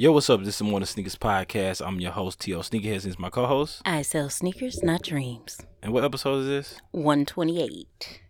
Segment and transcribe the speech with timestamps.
[0.00, 0.40] Yo, what's up?
[0.40, 1.86] This is the Morning Sneakers Podcast.
[1.86, 2.60] I'm your host, T.O.
[2.60, 3.82] Sneakerheads, and is my co host.
[3.84, 5.60] I sell sneakers, not dreams.
[5.82, 6.80] And what episode is this?
[6.92, 8.22] 128.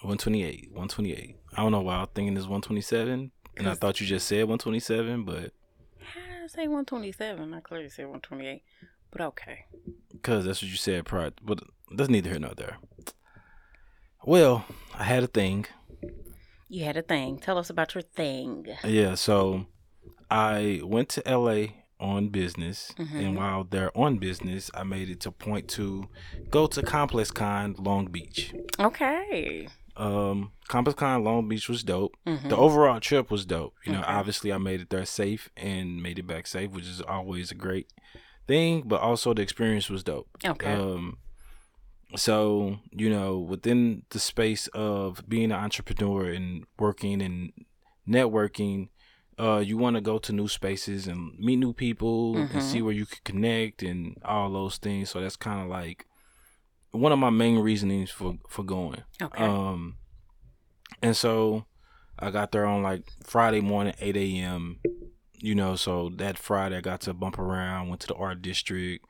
[0.00, 0.70] 128.
[0.72, 1.36] 128.
[1.52, 3.30] I don't know why I'm thinking it's 127.
[3.56, 5.52] And I thought you just said 127, but.
[6.42, 7.54] I say 127.
[7.54, 8.64] I clearly said 128.
[9.12, 9.66] But okay.
[10.10, 11.30] Because that's what you said prior.
[11.40, 11.60] But
[11.94, 12.78] that's neither here nor there.
[14.24, 14.64] Well,
[14.98, 15.66] I had a thing.
[16.68, 17.38] You had a thing.
[17.38, 18.66] Tell us about your thing.
[18.82, 19.66] Yeah, so
[20.30, 21.66] I went to LA
[22.00, 23.16] on business, Mm-hmm.
[23.18, 26.08] and while they're on business, I made it to point to
[26.50, 28.52] go to Complex Con Long Beach.
[28.80, 29.68] Okay.
[29.96, 32.16] Um, Complex Con Long Beach was dope.
[32.26, 32.48] Mhm.
[32.48, 33.74] The overall trip was dope.
[33.84, 34.08] You know, Okay.
[34.12, 37.54] obviously I made it there safe and made it back safe, which is always a
[37.54, 37.86] great
[38.48, 38.82] thing.
[38.84, 40.28] But also the experience was dope.
[40.44, 40.72] Okay.
[40.72, 41.18] Um,
[42.16, 47.52] so you know, within the space of being an entrepreneur and working and
[48.08, 48.88] networking,
[49.38, 52.50] uh, you want to go to new spaces and meet new people Mhm.
[52.52, 55.10] and see where you can connect and all those things.
[55.10, 56.06] So that's kind of like
[56.92, 59.02] one of my main reasonings for for going.
[59.20, 59.44] okay.
[59.44, 59.96] Um,
[61.02, 61.66] and so
[62.18, 64.80] I got there on like Friday morning, 8 a.m.
[65.32, 69.04] You know, so that Friday I got to bump around, went to the art district,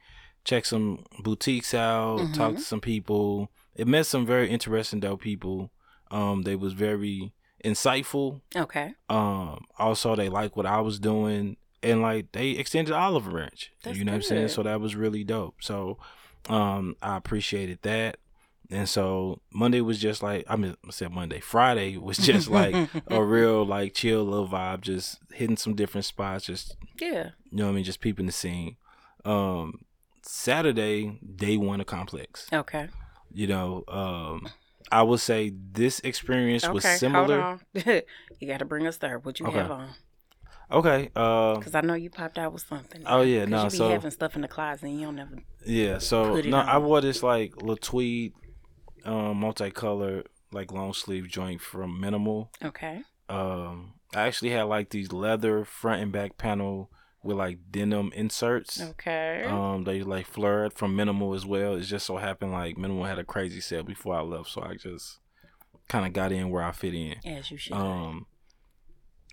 [0.45, 2.33] check some boutiques out, Mhm.
[2.33, 3.51] talked to some people.
[3.75, 5.71] It met some very interesting dope people.
[6.11, 7.33] Um, they was very
[7.65, 8.41] insightful.
[8.55, 8.95] okay.
[9.09, 13.73] Um, also they like what I was doing and like they extended olive branch.
[13.83, 14.49] That's you know what I'm saying?
[14.49, 15.57] So that was really dope.
[15.61, 15.99] So
[16.49, 18.19] um I appreciated that.
[18.71, 21.41] And so Monday was just like I mean I said Monday.
[21.41, 22.75] Friday was just like
[23.09, 27.31] a real like chill little vibe, just hitting some different spots, just yeah.
[27.51, 28.77] you know what I mean, just peeping the scene.
[29.25, 29.85] Um
[30.23, 32.47] Saturday, day one of complex.
[32.53, 32.89] Okay.
[33.31, 34.49] You know, um
[34.93, 36.97] I would say this experience was Okay.
[36.97, 37.41] similar.
[37.41, 38.03] Hold on.
[38.41, 39.19] you got to bring us there.
[39.19, 39.59] What you Okay.
[39.59, 39.89] have on?
[40.71, 41.11] Okay.
[41.15, 43.03] Uh Because I know you popped out with something.
[43.07, 45.37] Oh, yeah, no, You be so- having stuff in the closet and you don't never.
[45.67, 46.85] Yeah, so no, I on.
[46.85, 48.33] wore this like little tweed,
[49.05, 52.51] um, multicolored like long sleeve joint from Minimal.
[52.63, 53.03] Okay.
[53.29, 56.91] Um, I actually had like these leather front and back panel
[57.25, 58.81] with like denim inserts.
[58.81, 59.45] Okay.
[59.45, 61.75] Um, they like flared from Minimal as well.
[61.75, 64.75] It just so happened like Minimal had a crazy sale before I left, so I
[64.75, 65.19] just
[65.89, 67.17] kind of got in where I fit in.
[67.25, 67.73] As you should.
[67.73, 68.27] Um,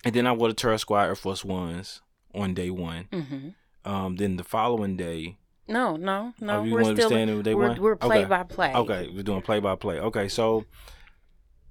[0.04, 2.02] and then I wore the Terror Squad Air Force Ones
[2.34, 3.08] on day one.
[3.12, 3.50] mm-hmm.
[3.84, 5.38] Um, then the following day,
[5.68, 6.60] No, no, no.
[6.60, 7.10] Oh, you we're still.
[7.10, 7.82] stand in day we're, one?
[7.82, 8.08] we're Okay.
[8.08, 8.74] play by play.
[8.74, 10.00] Okay, we're doing play by play.
[10.00, 10.66] Okay, so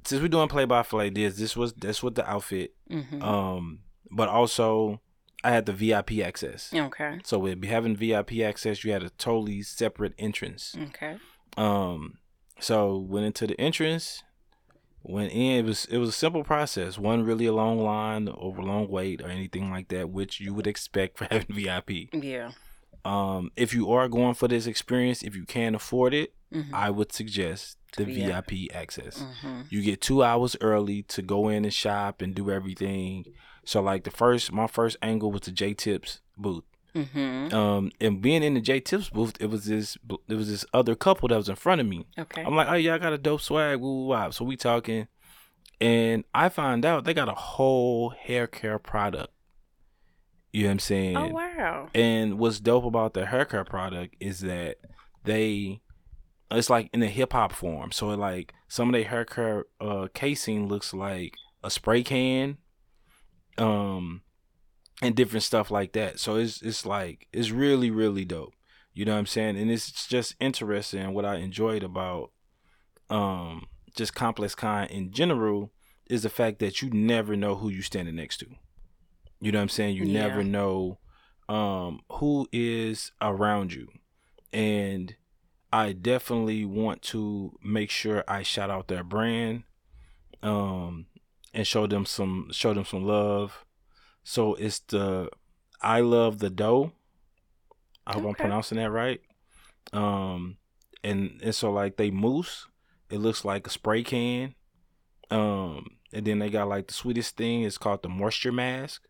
[0.05, 2.75] since we're doing play by play, this this was this was the outfit.
[2.91, 3.23] Mm-hmm.
[3.23, 5.01] Um, but also
[5.43, 6.71] I had the VIP access.
[6.75, 7.19] okay.
[7.25, 10.77] So with having VIP access, you had a totally separate entrance.
[10.89, 11.17] Okay.
[11.56, 12.19] Um,
[12.59, 14.23] so went into the entrance,
[15.03, 15.59] went in.
[15.61, 16.99] It was it was a simple process.
[16.99, 20.53] One really a long line or a long wait or anything like that, which you
[20.55, 22.12] would expect for having VIP.
[22.12, 22.53] Yeah.
[23.03, 26.75] Um, if you are going for this experience, if you can afford it, Mm-hmm.
[26.75, 28.51] I would suggest the VIP.
[28.51, 29.21] VIP access.
[29.22, 29.61] mm-hmm.
[29.71, 33.25] You get two hours early to go in and shop and do everything.
[33.65, 36.65] So like the first, my first angle was the J Tips booth.
[36.94, 37.54] Mm-hmm.
[37.54, 39.97] Um, and being in the J Tips booth, it was this,
[40.28, 42.06] it was this other couple that was in front of me.
[42.19, 42.43] Okay.
[42.43, 44.32] I'm like, oh yeah, I got a dope swag, woo woo.
[44.32, 45.06] So we talking,
[45.81, 49.32] and I find out they got a whole hair care product.
[50.53, 51.16] You know what I'm saying?
[51.16, 51.88] oh wow.
[51.94, 54.78] And what's dope about the hair care product is that
[55.25, 55.81] they
[56.50, 57.92] it's like in a hip hop form.
[57.92, 62.59] So like some of their hair care uh casing looks like a spray can.
[63.59, 64.22] Um
[65.03, 66.21] and different stuff like that.
[66.21, 68.55] So it's it's like it's really, really dope.
[68.93, 69.56] You know what I'm saying?
[69.56, 72.31] And it's just interesting what I enjoyed about
[73.09, 73.66] um
[73.97, 75.72] just complex con in general
[76.09, 78.47] is the fact that you never know who you're standing next to.
[79.41, 79.97] You know what I'm saying?
[79.97, 80.22] You Yeah.
[80.28, 80.99] never know
[81.49, 83.89] um who is around you.
[84.53, 85.15] And
[85.72, 89.62] I definitely want to make sure I shout out their brand
[90.43, 91.06] um
[91.53, 93.65] and show them some show them some love.
[94.22, 95.31] So it's the
[95.81, 96.92] I love the Doux.
[98.07, 99.21] I hope I'm pronouncing that right.
[99.92, 100.57] Um
[101.03, 102.66] and and so like they mousse,
[103.09, 104.54] it looks like a spray can.
[105.30, 109.03] Um and then they got like the sweetest thing is called the moisture mask.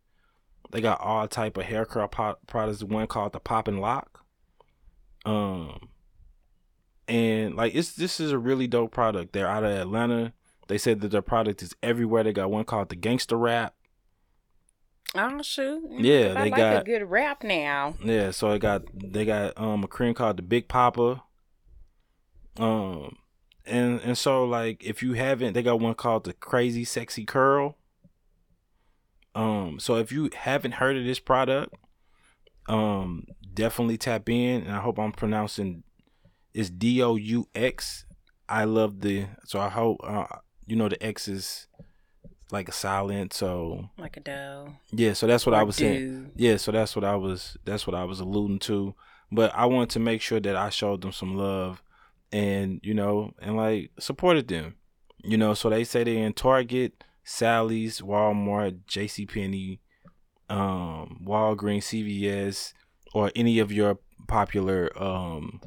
[0.70, 2.82] They got all type of hair care po- products.
[2.84, 4.24] One called the Pop and Lock.
[5.24, 5.88] Um,
[7.08, 9.32] and like it's this is a really dope product.
[9.32, 10.32] They're out of Atlanta.
[10.70, 12.22] They said that their product is everywhere.
[12.22, 13.74] They got one called the Gangster Rap.
[15.16, 15.82] Oh shoot.
[15.90, 17.94] Yeah, I they like got- a good rap now.
[18.04, 21.24] Yeah, so it got they got um a cream called the Big Papa.
[22.58, 23.16] Um,
[23.66, 27.76] and and so like if you haven't, they got one called the Crazy Sexy Curl.
[29.34, 31.74] Um, so if you haven't heard of this product,
[32.68, 34.62] um, definitely tap in.
[34.62, 35.82] And I hope I'm pronouncing
[36.54, 38.04] it's D O U X.
[38.48, 40.26] I love the so I hope uh,
[40.70, 41.66] you know the X is
[42.52, 43.32] like a silent.
[43.32, 44.74] So Like a dough.
[44.92, 46.32] yeah, so that's what I was saying.
[46.36, 48.94] Yeah, so that's what I was that's what I was alluding to.
[49.32, 51.82] But I wanted to make sure that I showed them some love
[52.32, 54.76] and you know, and like supported them.
[55.22, 59.80] You know, so they say they're in Target, Sally's, Walmart, JC Penney,
[60.48, 62.72] um, Walgreens, CVS,
[63.14, 65.60] or any of your popular um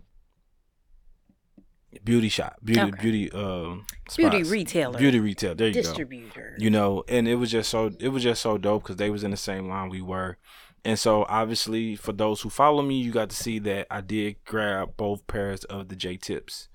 [2.04, 3.02] beauty shop, beauty Okay.
[3.02, 3.86] beauty um
[4.16, 4.98] Beauty retailer.
[5.00, 5.56] Beauty retail.
[5.56, 6.56] There you go distributor.
[6.60, 9.24] you know and it was just so it was just so dope because they was
[9.24, 10.38] in the same line we were
[10.86, 14.36] and so obviously for those who follow me you got to see that i did
[14.46, 16.68] grab both pairs of the j tips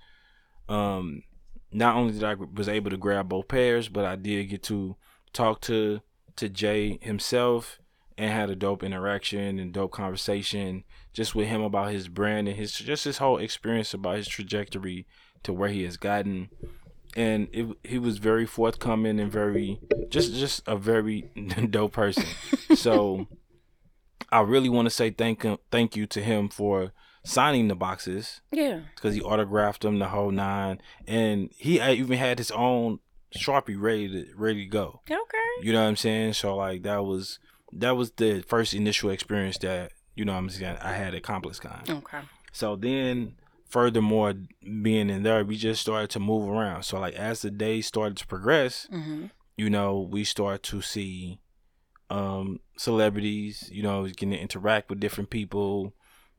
[0.69, 1.23] um
[1.71, 4.97] not only did i was able to grab both pairs but i did get to
[5.33, 6.01] talk to
[6.37, 7.79] to jay himself
[8.19, 10.85] and had a dope interaction and dope conversation
[11.15, 15.07] just with him about his brand and his just his whole experience about his trajectory
[15.43, 16.51] to where he has gotten
[17.17, 21.23] and it, he was very forthcoming and very just just a very
[21.71, 22.25] dope person.
[22.75, 23.27] so
[24.31, 26.93] I really want to say thank him, thank you to him for
[27.25, 28.81] signing the boxes yeah.
[28.95, 33.01] because he autographed them the whole nine, and he even had his own
[33.35, 35.01] sharpie ready to ready to go.
[35.11, 35.63] Okay.
[35.63, 36.35] You know what I'm saying?
[36.35, 37.39] So like that was
[37.73, 41.89] that was the first initial experience that you know I'm saying I had at ComplexCon.
[41.99, 42.21] Okay.
[42.53, 43.37] So then,
[43.69, 44.35] furthermore,
[44.83, 46.83] being in there, we just started to move around.
[46.85, 49.27] So like as the day started to progress, Mm-hmm.
[49.57, 51.41] you know, we start to see
[52.11, 55.95] um celebrities, you know, getting to interact with different people.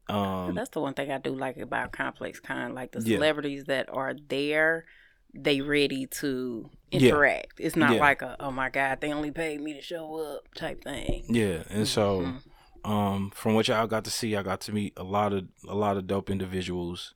[0.07, 2.73] Um That's the one thing I do like about Complex Con.
[2.73, 3.17] Like the Yeah.
[3.17, 4.85] celebrities that are there,
[5.33, 7.09] they ready to Yeah.
[7.11, 7.59] interact.
[7.59, 7.99] It's not Yeah.
[7.99, 11.25] like a oh my god, they only paid me to show up type thing.
[11.29, 12.89] yeah, and so Mhm.
[12.89, 15.75] um from what y'all got to see, I got to meet a lot of a
[15.75, 17.13] lot of dope individuals.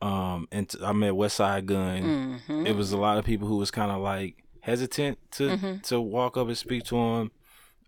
[0.00, 2.40] Um and t- I met Westside Gun.
[2.48, 2.66] Mhm.
[2.66, 5.82] It was a lot of people who was kind of like hesitant to Mhm.
[5.84, 7.30] to walk up and speak to him.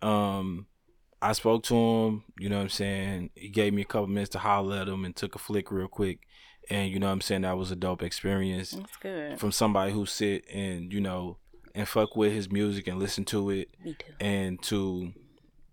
[0.02, 0.66] Um,
[1.22, 2.24] I spoke to him.
[2.38, 3.30] You know what I'm saying.
[3.36, 5.86] He gave me a couple minutes to holler at him and took a flick real
[5.88, 6.20] quick.
[6.70, 9.38] And you know what I'm saying that was a dope experience That's good.
[9.40, 11.38] from somebody who sit and you know
[11.74, 14.12] and fuck with his music and listen to it Me too.
[14.20, 15.12] and to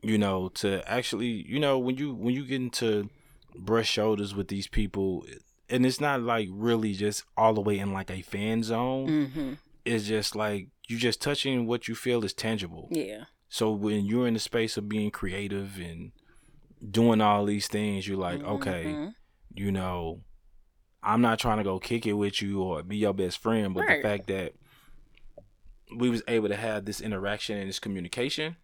[0.02, 3.10] you know to actually you know when you when you get into
[3.56, 5.26] brush shoulders with these people
[5.70, 9.54] and it's not like really just all the way in like a fan zone Mm-hmm.
[9.86, 13.26] it's just like you just touching what you feel is tangible Yeah.
[13.50, 16.14] so when you're in the space of being creative and
[16.90, 19.14] doing all these things you're like okay Mhm.
[19.54, 20.22] you know
[21.04, 23.86] i'm not trying to go kick it with you or be your best friend but
[23.88, 24.02] Right.
[24.02, 24.54] the fact that
[25.98, 28.56] we was able to have this interaction and this communication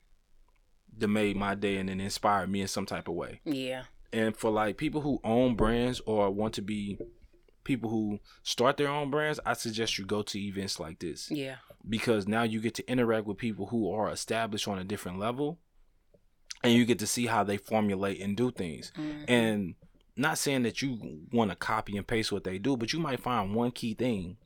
[0.98, 3.84] that made my day and then inspired me in some type of way Yeah.
[4.14, 6.98] and for like people who own brands or want to be
[7.64, 11.56] people who start their own brands i suggest you go to events like this Yeah.
[11.88, 15.60] because now you get to interact with people who are established on a different level
[16.64, 19.26] and you get to see how they formulate and do things Mhm.
[19.28, 19.76] and
[20.18, 23.20] not saying that you want to copy and paste what they do but you might
[23.20, 24.38] find one key thing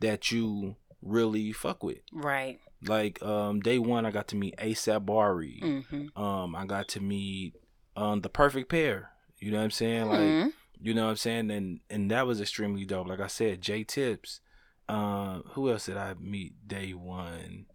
[0.00, 2.58] that you really fuck with right.
[2.86, 6.22] like um day one i got to meet A$AP Bari Mm-hmm.
[6.22, 7.54] um i got to meet
[7.96, 10.52] um the perfect pair you know what i'm saying like Mhm.
[10.80, 11.50] you know what I'm saying?
[11.50, 13.06] And and that was extremely dope.
[13.08, 14.40] Like I said, J Tips.
[14.88, 17.66] Uh, who else did I meet day one?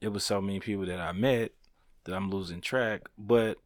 [0.00, 1.52] It was so many people that I met
[2.04, 3.02] that I'm losing track.
[3.18, 3.58] But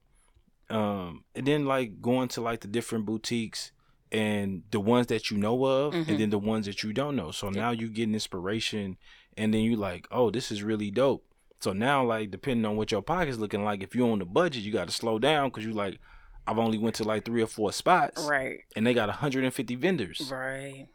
[0.74, 3.70] um, and then like going to like the different boutiques
[4.12, 6.08] and the ones that you know of, Mhm.
[6.08, 7.30] and then the ones that you don't know.
[7.30, 8.96] So now you getting inspiration,
[9.36, 11.24] and then you like, oh, this is really dope.
[11.60, 14.62] So now, like, depending on what your pocket's looking like, if you're on the budget,
[14.62, 15.98] you got to slow down because you like,
[16.46, 18.60] I've only went to like three or four spots, Right.
[18.76, 20.86] and they got 150 vendors, Right.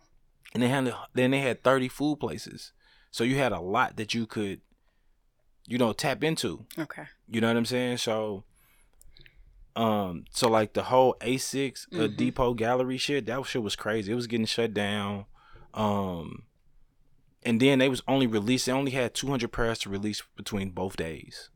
[0.53, 2.71] and they had then they had 30 food places,
[3.11, 4.61] so you had a lot that you could,
[5.67, 6.65] you know, tap into.
[6.77, 7.05] Okay.
[7.27, 7.97] You know what I'm saying?
[7.97, 8.43] So,
[9.75, 12.17] um, so like the whole A6 uh, Mhm.
[12.17, 14.11] Depot Gallery shit, that shit was crazy.
[14.11, 15.25] It was getting shut down.
[15.73, 16.43] Um,
[17.43, 18.65] and then they was only released.
[18.65, 21.49] They only had 200 pairs to release between both days.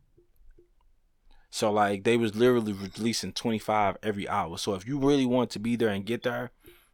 [1.50, 4.58] So like they was literally releasing 25 every hour.
[4.58, 6.51] So if you really want to be there and get there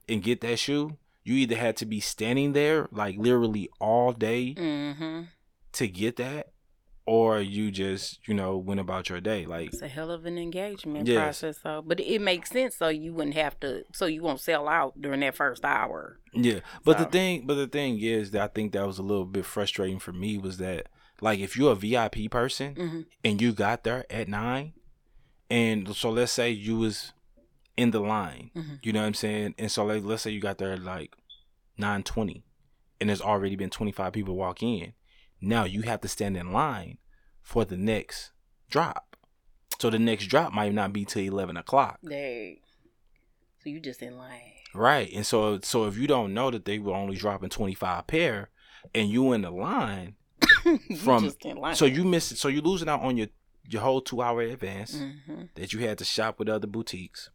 [0.08, 4.56] and get that shoe, you either had to be standing there like literally all day
[4.58, 5.22] Mm-hmm.
[5.74, 6.48] to get that,
[7.16, 9.46] or you just you know went about your day.
[9.46, 11.18] Like It's a hell of an engagement Yes.
[11.18, 12.76] process, so but it makes sense.
[12.78, 13.84] So you wouldn't have to.
[13.94, 16.20] So you won't sell out during that first hour.
[16.34, 19.26] yeah, but the thing, but the thing is that I think that was a little
[19.26, 20.88] bit frustrating for me was that
[21.22, 24.74] like if you're a VIP person hmm and you got there at nine,
[25.50, 27.12] and so let's say you was
[27.76, 28.80] in the line, Mhm.
[28.84, 31.16] you know what I'm saying, and so like, let's say you got there at like
[31.78, 32.44] nine twenty,
[33.00, 34.94] and there's already been twenty five people walk in.
[35.42, 36.98] Now you have to stand in line
[37.42, 38.32] for the next
[38.70, 39.16] drop.
[39.80, 42.00] So the next drop might not be till eleven o'clock.
[42.04, 42.62] They.
[43.64, 44.54] So you just in line.
[44.74, 45.12] Right.
[45.14, 48.50] And so so if you don't know that they were only dropping 25 pair
[48.94, 50.16] and you in the line,
[51.00, 51.76] From- just in line.
[51.76, 52.38] so you miss it.
[52.38, 53.28] So you losing out on your
[53.68, 57.30] your whole 2 hour advance hmm that you had to shop with other boutiques.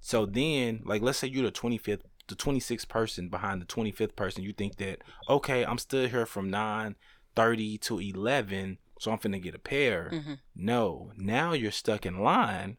[0.00, 4.44] So then, like let's say you're the 25th the 26th person behind the 25th person,
[4.44, 6.48] you think that okay, I'm still here from
[7.36, 10.10] 30 to 11, so I'm finna get a pair.
[10.12, 10.34] Mm-hmm.
[10.56, 12.76] No, now you're stuck in line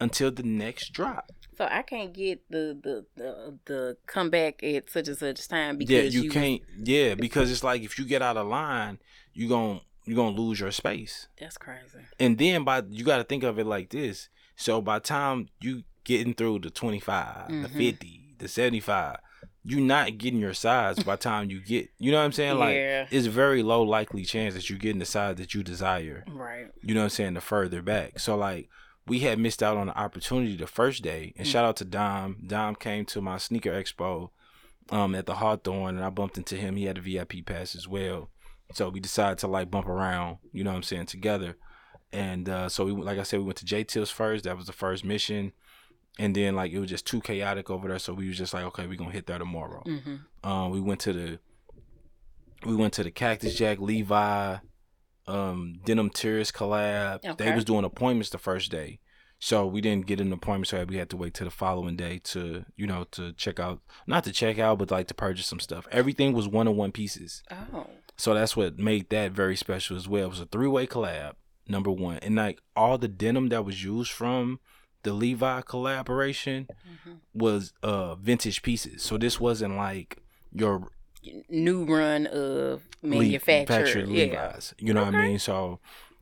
[0.00, 1.32] until the next drop.
[1.56, 5.90] So I can't get the the the, the comeback at such and such time because
[5.90, 6.62] yeah, you, you can't.
[6.82, 8.98] Yeah, because it's like if you get out of line,
[9.32, 11.28] you gonna you're gonna lose your space.
[11.40, 12.00] That's crazy.
[12.20, 14.28] And then by you got to think of it like this.
[14.54, 17.62] So by time you getting through the 25, mm-hmm.
[17.62, 19.16] the 50, the 75,
[19.68, 22.58] you're not getting your size by time you get you know what I'm saying?
[22.58, 23.06] Like yeah.
[23.10, 26.24] it's very low likely chance that you're getting the size that you desire.
[26.30, 26.68] Right.
[26.82, 27.34] You know what I'm saying?
[27.34, 28.20] The further back.
[28.20, 28.68] So like
[29.08, 31.34] we had missed out on the opportunity the first day.
[31.36, 31.50] And mm.
[31.50, 32.44] shout out to Dom.
[32.46, 34.30] Dom came to my sneaker expo
[34.90, 36.76] um at the Hawthorne and I bumped into him.
[36.76, 38.30] He had a VIP pass as well.
[38.72, 41.56] So we decided to like bump around, you know what I'm saying, together.
[42.12, 44.44] And uh, so we like I said, we went to J Tips first.
[44.44, 45.52] That was the first mission.
[46.18, 47.98] And then like it was just too chaotic over there.
[47.98, 49.82] So we was just like, okay, we're gonna hit there tomorrow.
[49.84, 51.38] hmm Um, we went to the
[52.64, 54.56] we went to the Cactus Jack Levi,
[55.26, 57.36] um, Denim Tears collab.
[57.36, 59.00] They was doing appointments the first day,
[59.38, 60.68] so we didn't get an appointment.
[60.68, 63.80] So we had to wait till the following day to you know to check out,
[64.06, 65.86] not to check out, but like to purchase some stuff.
[65.92, 67.86] Everything was one on one pieces, Oh.
[68.16, 70.24] so that's what made that very special as well.
[70.24, 71.32] It was a three way collab,
[71.68, 74.60] number one, and like all the denim that was used from
[75.06, 76.68] the Levi collaboration
[77.04, 79.02] hmm was uh vintage pieces.
[79.02, 80.18] So this wasn't like
[80.52, 80.88] your
[81.50, 84.08] New run of Le- manufactured.
[84.08, 84.24] Yeah.
[84.24, 84.74] Levi's.
[84.78, 85.38] You know what I mean?
[85.38, 85.80] So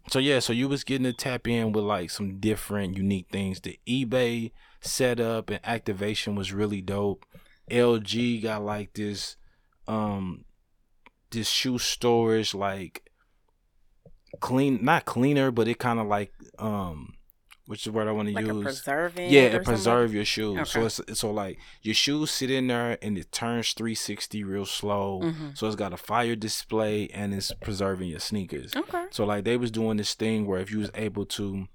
[0.09, 3.61] so yeah, so you was getting to tap in with like some different unique things.
[3.61, 7.27] The eBay setup and activation was really dope.
[7.71, 9.37] LG got like this
[9.89, 10.45] um
[11.31, 13.11] this shoe storage like
[14.41, 17.14] clean not cleaner, but it kind of like um
[17.67, 18.63] which is what I want to Like a use.
[18.63, 19.31] preserving.
[19.31, 19.65] Yeah, it something?
[19.65, 20.71] preserve your shoes.
[20.71, 20.87] So Okay.
[21.09, 25.21] it's so like your shoes sit in there and it turns 360 real slow.
[25.23, 25.57] Mhm.
[25.57, 28.77] So it's got a fire display and it's preserving your sneakers.
[28.77, 29.07] Okay.
[29.11, 31.67] So like they was doing this thing where if you was able to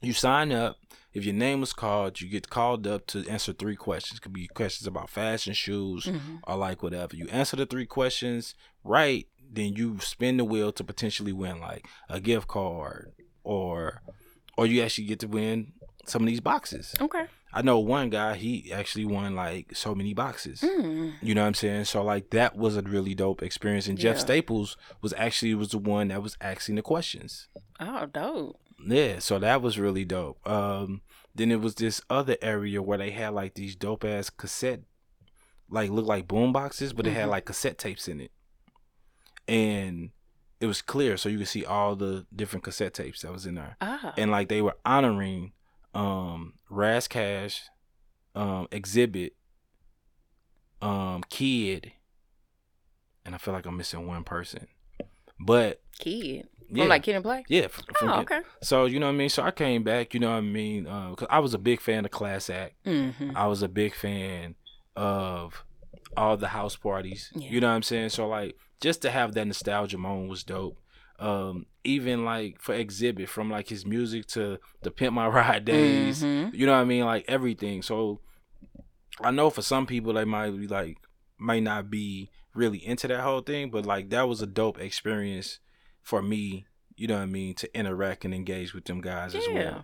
[0.00, 0.76] you sign up,
[1.12, 4.20] if your name was called, you get called up to answer three questions.
[4.20, 7.16] Could be questions about fashion, shoes, hmm or like whatever.
[7.16, 11.88] You answer the three questions right, then you spin the wheel to potentially win like
[12.08, 14.00] a gift card or
[14.58, 15.72] or you actually get to win
[16.04, 16.94] some of these boxes.
[17.00, 17.24] Okay.
[17.52, 20.60] I know one guy, he actually won like so many boxes.
[20.60, 21.14] Mm.
[21.22, 21.84] You know what I'm saying?
[21.84, 23.86] So like that was a really dope experience.
[23.88, 24.20] And Jeff Yeah.
[24.22, 27.48] Staples was actually was the one that was asking the questions.
[27.80, 28.60] Oh, dope.
[28.86, 30.46] Yeah, so that was really dope.
[30.46, 31.00] Um
[31.34, 34.80] then it was this other area where they had like these dope ass cassette
[35.70, 37.30] like look like boom boxes, but it had Mhm.
[37.30, 38.32] like cassette tapes in it.
[39.46, 40.10] And
[40.60, 43.54] it was clear so you could see all the different cassette tapes that was in
[43.54, 44.12] there Ah.
[44.16, 45.52] and like they were honoring
[45.94, 47.70] um Ras Kass,
[48.34, 49.30] um Xzibit,
[50.82, 51.92] um Kid,
[53.24, 54.66] and I feel like I'm missing one person,
[55.40, 56.48] but Kid.
[56.70, 57.44] yeah, From like Kid and Play?
[57.48, 57.62] yeah.
[57.62, 58.40] f- from Oh, okay.
[58.62, 59.28] So you know what I mean.
[59.28, 60.14] So I came back.
[60.14, 60.84] You know what I mean.
[60.84, 62.74] Because I was a big fan of Class Act.
[62.86, 63.36] Mm-hmm.
[63.36, 64.54] I was a big fan
[64.94, 65.64] of
[66.16, 67.30] all the house parties.
[67.34, 67.50] Yeah.
[67.50, 68.10] You know what I'm saying?
[68.10, 70.78] So like just to have that nostalgia moment was dope.
[71.18, 76.22] Um, even like for Xzibit from like his music to the Pimp My Ride days.
[76.22, 76.54] Mhm.
[76.54, 77.04] You know what I mean?
[77.04, 77.82] Like everything.
[77.82, 78.20] So
[79.20, 80.96] I know for some people they might be like
[81.38, 85.58] might not be really into that whole thing, but like that was a dope experience
[86.02, 86.66] for me,
[86.96, 89.82] you know what I mean, to interact and engage with them guys as Yeah.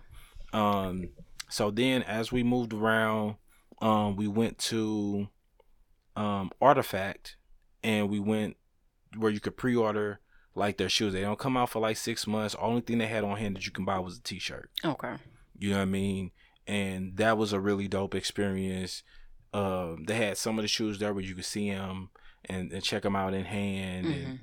[0.53, 0.81] well.
[0.87, 1.09] Um
[1.49, 3.35] so then as we moved around,
[3.81, 5.27] um we went to
[6.15, 7.35] um RTFKT
[7.83, 8.55] and we went
[9.17, 10.19] where you could pre-order
[10.55, 11.13] like their shoes.
[11.13, 12.55] They don't come out for like 6 months.
[12.59, 14.69] Only thing they had on hand that you can buy was a t-shirt.
[14.83, 15.15] Okay.
[15.57, 16.31] You know what I mean?
[16.67, 19.03] And that was a really dope experience.
[19.53, 22.09] Um, they had some of the shoes there where you could see them
[22.45, 24.25] and, and check them out in hand, Mhm.
[24.25, 24.39] and,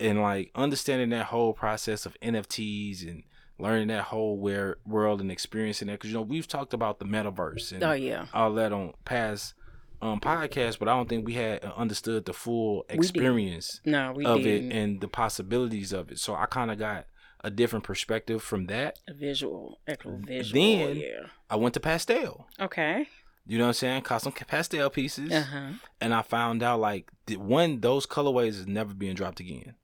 [0.00, 3.22] and like understanding that whole process of NFTs and
[3.58, 5.94] learning that whole where world and experiencing that.
[5.94, 8.26] Because you know we've talked about the metaverse and Oh yeah.
[8.34, 9.54] all that on past
[10.02, 14.24] um podcast, but I don't think we had uh, understood the full experience No, we
[14.24, 14.72] of didn't.
[14.72, 16.18] it and the possibilities of it.
[16.18, 17.06] So I kind of got
[17.42, 18.98] a different perspective from that.
[19.08, 20.60] A visual, actual visual.
[20.60, 21.26] Then- yeah.
[21.50, 22.44] I went to Pastelle.
[22.60, 23.06] Okay.
[23.46, 24.02] You know what I'm saying?
[24.02, 25.68] Caught some Pastelle pieces, Uh huh.
[26.00, 29.74] and I found out like one those colorways is never being dropped again.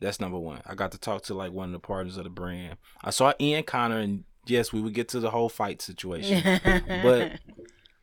[0.00, 0.60] That's number one.
[0.66, 2.76] I got to talk to like one of the partners of the brand.
[3.02, 6.42] I saw Ian Connor, and yes, we would get to the whole fight situation.
[7.02, 7.32] But-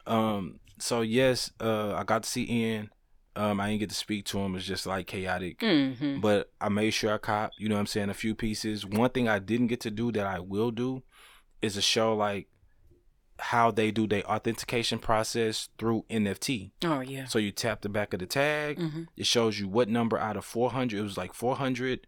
[0.07, 2.89] um, so yes, uh, I got to see Ian.
[3.35, 4.55] Um, I didn't get to speak to him.
[4.55, 5.61] It's just like chaotic.
[5.61, 8.85] hmm But I made sure I cop, you know what I'm saying, a few pieces.
[8.85, 11.03] One thing I didn't get to do that I will do
[11.61, 12.47] is a show like
[13.39, 16.71] how they do their authentication process through NFT.
[16.83, 17.25] Oh yeah.
[17.25, 20.35] So you tap the back of the tag, hmm it shows you what number out
[20.37, 22.05] of 400, it was like 400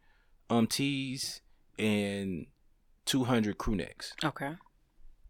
[0.50, 1.42] um T's
[1.80, 2.48] and
[3.06, 4.14] 200 crew necks.
[4.24, 4.54] Okay.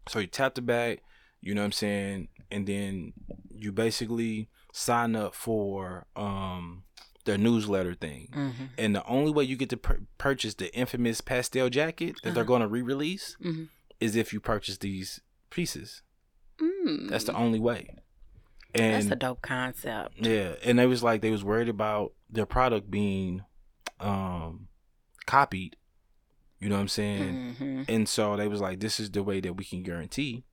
[0.08, 1.00] So you tap the back,
[1.40, 3.12] you know what I'm saying, and then
[3.50, 6.84] you basically sign up for um
[7.24, 8.28] their newsletter thing.
[8.32, 12.34] hmm And the only way you get to pur- purchase the infamous Pastelle jacket that
[12.34, 12.48] they're Uh-huh.
[12.48, 13.64] going to re-release hmm
[14.00, 15.20] is if you purchase these
[15.50, 16.02] pieces.
[16.58, 17.08] Mm.
[17.08, 17.88] That's the only way.
[18.74, 20.14] That's And a dope concept.
[20.18, 23.42] yeah, and they was like they was worried about their product being
[24.00, 24.68] um
[25.26, 25.76] copied.
[26.60, 27.54] You know what I'm saying?
[27.58, 30.44] hmm And so they was like, this is the way that we can guarantee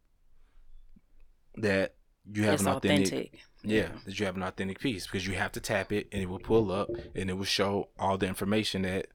[1.58, 1.96] that
[2.31, 3.39] you have It's an authentic, authentic.
[3.63, 6.29] yeah, that you have an authentic piece because you have to tap it and it
[6.29, 9.08] will pull up and it will show all the information that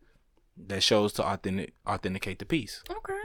[0.69, 2.83] that shows to authentic authenticate the piece.
[2.91, 3.21] Okay.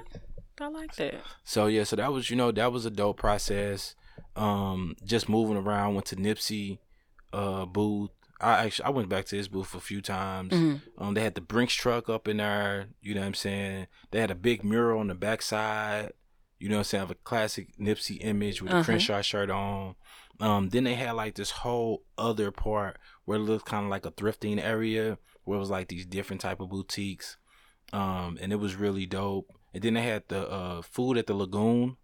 [0.59, 1.15] I like that.
[1.43, 3.95] So yeah, so that was you know that was a dope process.
[4.35, 6.77] Um, just moving around, went to Nipsey
[7.33, 8.11] uh booth.
[8.39, 10.53] I actually I went back to his booth a few times.
[10.53, 12.87] hmm Um, they had the Brinks truck up in there.
[13.01, 13.87] You know what I'm saying?
[14.11, 16.11] They had a big mural on the backside.
[16.61, 17.03] You know what I'm saying?
[17.03, 18.83] Of a classic Nipsey image with a Uh-huh.
[18.85, 19.95] Crenshaw shirt on.
[20.39, 24.05] Um, then they had like this whole other part where it looked kind of like
[24.05, 27.37] a thrifting area where it was like these different type of boutiques.
[27.93, 29.49] Um, and it was really dope.
[29.73, 31.97] And then they had the uh food at the lagoon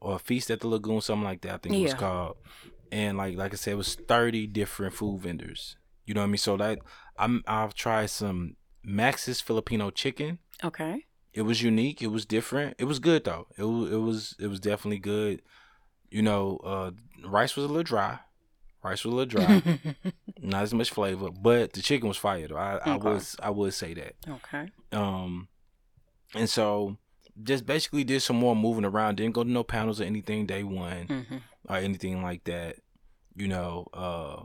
[0.00, 1.54] or feast at the lagoon, something like that.
[1.54, 2.36] I think it was called.
[2.92, 5.76] And like like I said, it was thirty different food vendors.
[6.06, 6.38] You know what I mean?
[6.38, 6.78] So that
[7.18, 10.38] I'm I've tried some Max's Filipino chicken.
[10.62, 11.06] Okay.
[11.34, 12.00] It was unique.
[12.00, 12.76] It was different.
[12.78, 13.48] It was good though.
[13.58, 15.42] It was it was it was definitely good.
[16.10, 16.90] You know, uh,
[17.24, 18.20] rice was a little dry.
[18.82, 19.62] Rice was a little dry,
[20.40, 22.56] not as much flavor, but the chicken was fire though.
[22.56, 24.14] I, I was I would say that.
[24.28, 24.70] okay.
[24.92, 25.48] Um,
[26.34, 26.98] and so
[27.42, 29.16] just basically did some more moving around.
[29.16, 31.36] Didn't go to no panels or anything day one hmm
[31.68, 32.76] or anything like that.
[33.34, 34.44] You know, uh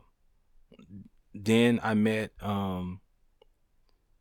[1.36, 3.02] then I met um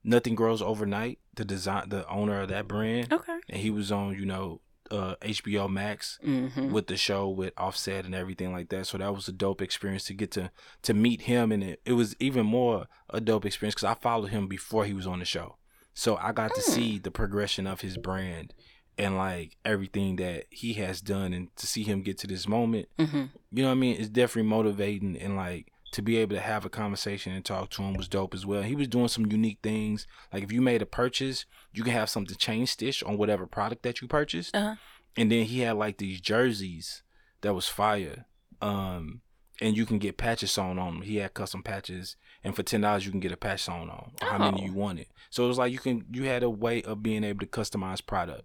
[0.04, 3.12] Nothing Grows Overnight, the design the owner of that brand.
[3.12, 3.38] Okay.
[3.48, 8.04] And he was on, you know, uh HBO Max hmm with the show with Offset
[8.04, 8.86] and everything like that.
[8.86, 10.50] So that was a dope experience to get to
[10.82, 14.30] to meet him and it, it was even more a dope experience cuz I followed
[14.30, 15.56] him before he was on the show.
[15.94, 16.72] So I got to Hmm.
[16.74, 18.54] see the progression of his brand
[18.96, 22.88] and like everything that he has done and to see him get to this moment
[22.98, 23.96] hmm you know what I mean?
[23.98, 27.82] It's definitely motivating and like to be able to have a conversation and talk to
[27.82, 28.62] him was dope as well.
[28.62, 30.06] He was doing some unique things.
[30.32, 33.82] Like if you made a purchase, you can have something chain stitched on whatever product
[33.84, 34.54] that you purchased.
[34.54, 34.74] Uh-huh.
[35.16, 37.02] And then he had like these jerseys
[37.40, 38.26] that was fire.
[38.60, 39.22] Um
[39.60, 41.02] and you can get patches sewn on them.
[41.02, 44.12] He had custom patches, and for ten dollars you can get a patch sewn on,
[44.22, 44.66] or how many Oh.
[44.66, 45.06] you wanted.
[45.30, 48.04] So it was like you can you had a way of being able to customize
[48.04, 48.44] product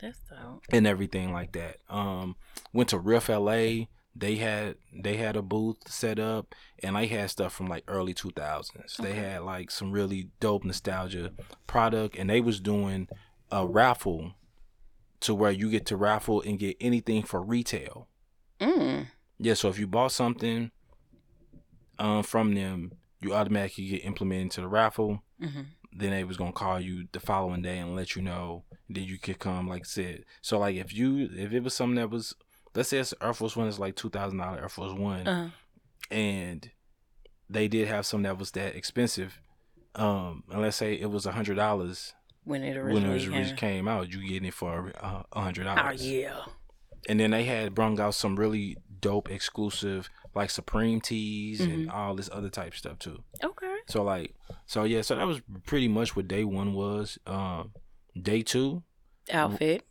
[0.00, 0.62] That's dope.
[0.70, 1.78] and everything like that.
[1.88, 2.36] Um,
[2.74, 3.86] went to RIF LA.
[4.14, 8.12] They had they had a booth set up, and they had stuff from like early
[8.12, 8.96] two thousands.
[8.96, 11.32] They had like some really dope nostalgia
[11.66, 13.08] product, and they was doing
[13.50, 14.34] a raffle
[15.20, 18.08] to where you get to raffle and get anything for retail.
[18.60, 19.06] Mm.
[19.38, 20.70] Yeah, so if you bought something
[21.98, 26.52] um from them, you automatically get implemented into the raffle hmm then they was gonna
[26.52, 29.86] call you the following day and let you know that you could come like I
[29.86, 32.36] said so like if you if it was something that was
[32.74, 35.48] let's say it's Air Force One is like two thousand dollar Air Force One Uh-huh.
[36.10, 36.70] and
[37.48, 39.40] they did have some that was that expensive
[39.96, 43.88] um and let's say it was a hundred dollars When it when it originally came.
[43.88, 46.42] out you getting it for uh, a hundred Oh dollars yeah.
[47.08, 51.92] and then they had brung out some really dope exclusive like Supreme tees and Mhm.
[51.94, 53.76] all this other type stuff too Okay.
[53.88, 54.34] so like,
[54.66, 57.18] so yeah, so that was pretty much what day one was.
[57.26, 57.72] Um,
[58.20, 58.84] day two,
[59.32, 59.82] Outfit.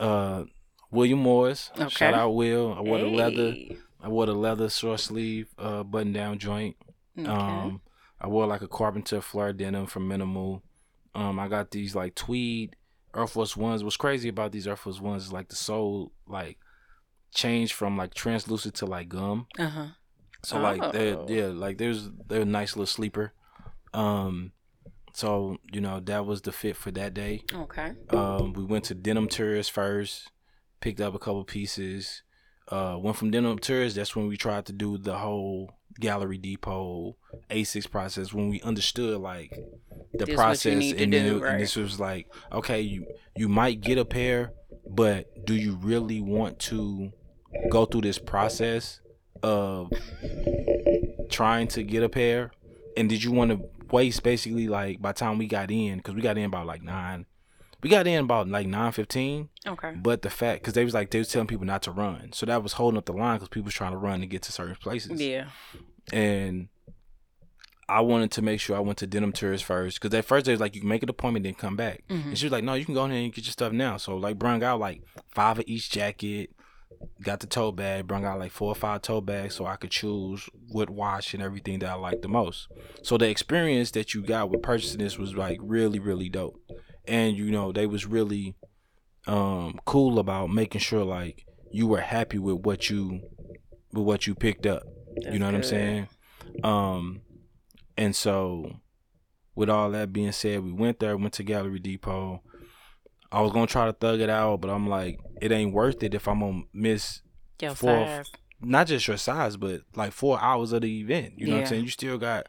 [0.00, 0.44] uh,
[0.94, 1.70] William Morris.
[1.78, 1.88] Okay.
[1.88, 2.72] Shout out Will.
[2.74, 3.54] I wore the leather.
[4.00, 6.76] I wore the leather short sleeve, uh, button down joint.
[7.18, 7.28] Okay.
[7.28, 7.80] Um,
[8.20, 10.62] I wore like a carpenter flare denim from Minimal.
[11.14, 12.76] Um, I got these like tweed
[13.16, 13.82] Air Force Ones.
[13.84, 16.58] What's crazy about these Air Force Ones is like the sole, like
[17.32, 19.46] changed from like translucent to like gum.
[19.58, 19.86] Uh huh.
[20.44, 21.26] So like they're Oh.
[21.28, 23.32] yeah, like there's they're a nice little sleeper.
[23.92, 24.52] Um
[25.12, 27.42] so, you know, that was the fit for that day.
[27.52, 27.92] Okay.
[28.10, 30.30] Um we went to Denim Tears first,
[30.84, 32.22] picked up a couple pieces.
[32.68, 37.16] Uh went from Denim Tears, that's when we tried to do the whole Gallery Depot
[37.50, 39.50] A6 process when we understood like
[40.12, 41.52] the This process and then do, right.
[41.52, 44.52] and this was like, okay, you you might get a pair,
[44.88, 47.12] but do you really want to
[47.70, 49.00] go through this process
[49.42, 49.90] of
[51.30, 52.52] trying to get a pair?
[52.96, 53.58] And did you want to
[53.90, 56.82] waste basically like by the time we got in, because we got in about like
[56.82, 57.26] nine,
[57.84, 59.50] we got in about like nine fifteen.
[59.66, 59.92] Okay.
[59.94, 62.46] But the fact, because they was like they was telling people not to run, so
[62.46, 64.52] that was holding up the line because people was trying to run to get to
[64.52, 65.20] certain places.
[65.20, 65.46] Yeah.
[66.12, 66.68] And
[67.88, 70.52] I wanted to make sure I went to Denim Tears first because at first they
[70.52, 72.26] was like you can make an appointment then come back, Mhm.
[72.28, 73.98] and she was like, no, you can go in there and get your stuff now.
[73.98, 75.02] So like brung out like
[75.34, 76.50] five of each jacket,
[77.22, 79.90] got the tote bag, brung out like four or five tote bags so I could
[79.90, 82.68] choose what wash and everything that I liked the most.
[83.02, 86.58] So the experience that you got with purchasing this was like really really dope,
[87.06, 88.54] and you know they was really
[89.26, 93.20] um cool about making sure like you were happy with what you
[93.92, 94.82] with what you picked up.
[95.16, 96.08] you That's know what I'm saying?
[96.62, 97.20] Um
[97.96, 98.80] and so
[99.54, 102.42] with all that being said, we went there, went to Gallery Depot.
[103.30, 106.14] I was gonna try to thug it out, but I'm like, it ain't worth it
[106.14, 107.22] if I'm gonna miss
[107.62, 108.30] Your Four- size.
[108.60, 111.34] not just your size, but like four hours of the event.
[111.36, 111.84] You know what I'm saying?
[111.84, 112.48] You still got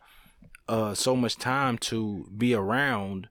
[0.67, 3.27] uh so much time to be around,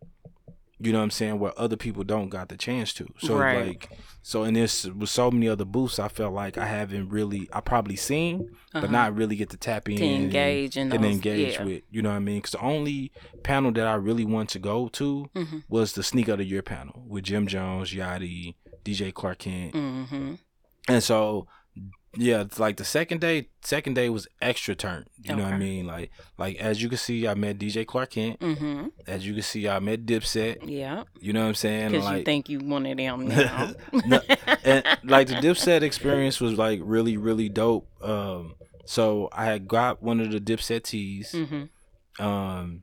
[0.85, 3.07] you know what I'm saying, where other people don't got the chance to.
[3.19, 3.67] So Right.
[3.69, 3.91] like
[4.23, 7.61] so and this with so many other booths I felt like I haven't really I
[7.61, 8.93] probably seen, but Uh-huh.
[8.93, 11.01] not really get to tap in to and- engage and those.
[11.03, 11.65] engage yeah.
[11.65, 11.83] with.
[11.91, 12.39] You know what I mean?
[12.39, 15.59] Because the only panel that I really want to go to Mm-hmm.
[15.69, 20.35] was the Sneaker of the Year panel with Jim Jones, Yachty, DJ Clark Kent, Mm-hmm.
[20.89, 21.47] and so
[22.17, 23.49] yeah, it's like the second day.
[23.63, 25.07] Second day was extra turn.
[25.23, 25.87] You know what I mean?
[25.87, 28.41] Like like as you can see, I met DJ Clark Kent.
[28.41, 28.89] Mm-hmm.
[29.07, 30.59] As you can see, I met Dipset.
[30.69, 31.05] Yeah.
[31.21, 31.93] You know what I'm saying?
[31.93, 33.73] Because Like you think you one of them now.
[34.07, 34.21] No,
[34.65, 37.89] and like the Dipset experience was like really really dope.
[38.03, 41.33] Um, so I had got one of the Dipset tees.
[41.33, 42.25] mm-hmm.
[42.25, 42.83] um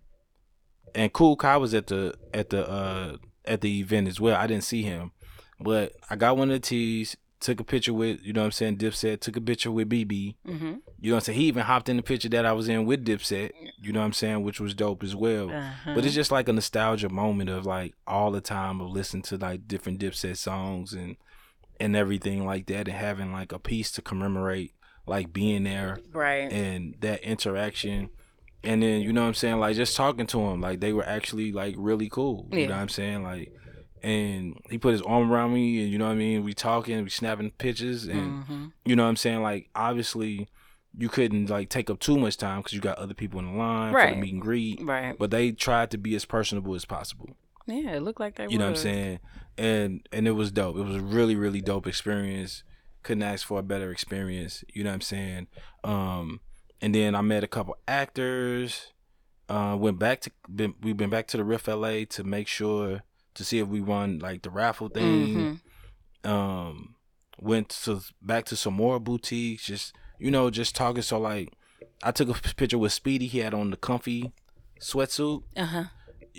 [0.94, 3.16] and cool kai was at the at the uh
[3.46, 5.12] at the event as well i didn't see him
[5.60, 8.52] but i got one of the tees took a picture with you know what i'm
[8.52, 10.66] saying dipset took a picture with bb Mm-hmm.
[11.00, 12.86] you know what i'm saying he even hopped in the picture that i was in
[12.86, 13.52] with dipset
[13.82, 15.94] you know what i'm saying which was dope as well Uh-huh.
[15.96, 19.38] but it's just like a nostalgia moment of like all the time of listening to
[19.38, 21.18] like different dipset songs and
[21.80, 24.74] and everything like that and having like a piece to commemorate
[25.08, 26.52] like being there right.
[26.52, 28.10] and that interaction
[28.64, 31.04] and then you know what i'm saying like just talking to him like they were
[31.06, 32.60] actually like really cool Yeah.
[32.60, 33.52] you know what i'm saying like
[34.04, 36.44] and he put his arm around me and you know what i mean?
[36.44, 38.66] We talking we snapping pictures and mm-hmm.
[38.86, 39.42] you know what i'm saying?
[39.42, 40.50] Like obviously
[40.98, 43.58] you couldn't like take up too much time because you got other people in the
[43.58, 44.82] line for the meet and greet.
[44.82, 45.18] Right.
[45.18, 47.30] but they tried to be as personable as possible.
[47.68, 49.20] Yeah, it looked like they were you know what i'm saying?
[49.58, 50.78] And and it was dope.
[50.78, 52.64] It was a really really dope experience.
[53.04, 54.64] Couldn't ask for a better experience.
[54.74, 55.48] You know what i'm saying?
[55.84, 56.42] Um
[56.82, 58.92] and then i met a couple actors.
[59.48, 63.04] Uh went back to been, we've been back to the RIF LA to make sure
[63.36, 65.60] to see if we won like the raffle thing
[66.24, 66.30] Mhm.
[66.30, 66.96] um
[67.40, 71.52] went to back to some more boutiques just you know just talking so like
[72.04, 74.32] i took a picture with speedy he had on the comfy
[74.80, 75.86] sweatsuit Uh-huh.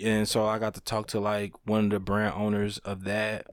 [0.03, 3.45] and so I got to talk to like one of the brand owners of that,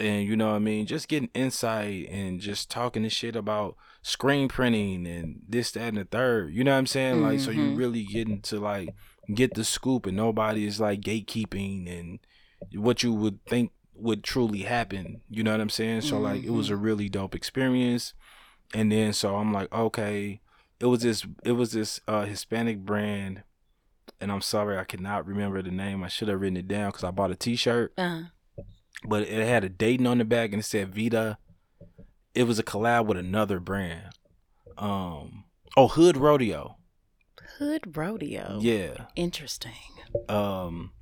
[0.00, 3.76] and you know what I mean, just getting insight and just talking this shit about
[4.02, 6.54] screen printing and this, that, and the third.
[6.54, 7.20] You know what I'm saying?
[7.20, 7.76] Like, so you Mhm.
[7.76, 8.94] really getting to like
[9.34, 12.18] get the scoop, and nobody is like gatekeeping and
[12.74, 15.20] what you would think would truly happen.
[15.30, 16.02] You know what I'm saying?
[16.02, 18.14] So like, it was a really dope experience,
[18.74, 20.40] and then so I'm like, okay,
[20.80, 23.42] it was this, it was this uh Hispanic brand
[24.20, 26.02] and I'm sorry I cannot remember the name.
[26.04, 28.62] I should have written it down because I bought a T-shirt, Uh-huh.
[29.04, 31.38] but it had a Dayton on the back and it said Vita.
[32.34, 34.10] It was a collab with another brand.
[34.78, 35.44] Um,
[35.76, 36.76] oh, Hood Rodeo.
[37.58, 38.58] Hood Rodeo.
[38.62, 39.06] Yeah.
[39.16, 39.72] Interesting.
[40.28, 40.92] Um,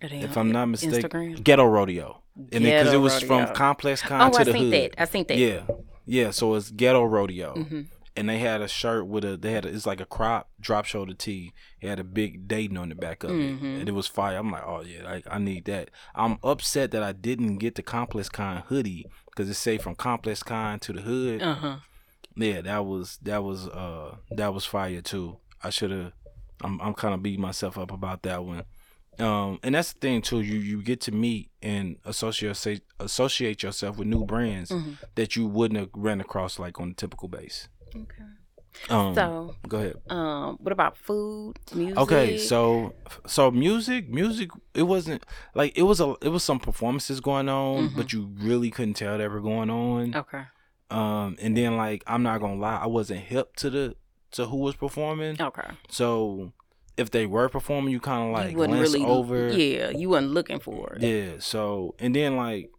[0.00, 1.42] if I'm not mistaken, Instagram?
[1.44, 4.72] Ghetto Rodeo, and because it was from Complex Con Oh, to I the think hood.
[4.92, 5.02] that.
[5.02, 5.38] I think that.
[5.38, 5.62] Yeah,
[6.06, 6.30] yeah.
[6.30, 7.54] So it's Ghetto Rodeo.
[7.54, 7.82] hmm
[8.16, 10.84] and they had a shirt with a they had a, it's like a crop drop
[10.84, 11.52] shoulder tee.
[11.80, 13.62] It had a big Dayton on the back of Mhm.
[13.62, 14.36] it, and it was fire.
[14.38, 15.90] I'm like, oh yeah, like I need that.
[16.16, 20.42] I'm upset that I didn't get the Complex Con hoodie because it say from Complex
[20.42, 21.42] Con to the hood.
[21.42, 21.76] Uh-huh.
[22.34, 25.36] Yeah, that was that was uh that was fire too.
[25.62, 26.12] I should have.
[26.60, 28.64] I'm I'm kind of beating myself up about that one.
[29.18, 30.40] Um, and that's the thing too.
[30.40, 34.98] You you get to meet and associate associate yourself with new brands Mhm.
[35.16, 37.68] that you wouldn't have ran across like on a typical base.
[37.94, 38.24] Okay.
[38.90, 39.96] Um, So, go ahead.
[40.08, 41.98] um, what about food, music?
[41.98, 42.94] Okay, so
[43.26, 44.50] so music, music.
[44.74, 47.96] It wasn't like it was a it was some performances going on, Mhm.
[47.96, 50.14] but you really couldn't tell they were going on.
[50.14, 50.44] Okay.
[50.90, 53.96] Um, and then like I'm not gonna lie, I wasn't hip to the
[54.32, 55.40] to who was performing.
[55.42, 55.70] Okay.
[55.90, 56.52] So
[56.98, 59.48] if they were performing, you kind of like you glance really over.
[59.48, 61.02] Yeah, you wasn't looking for it.
[61.02, 61.38] Yeah.
[61.38, 62.70] So and then like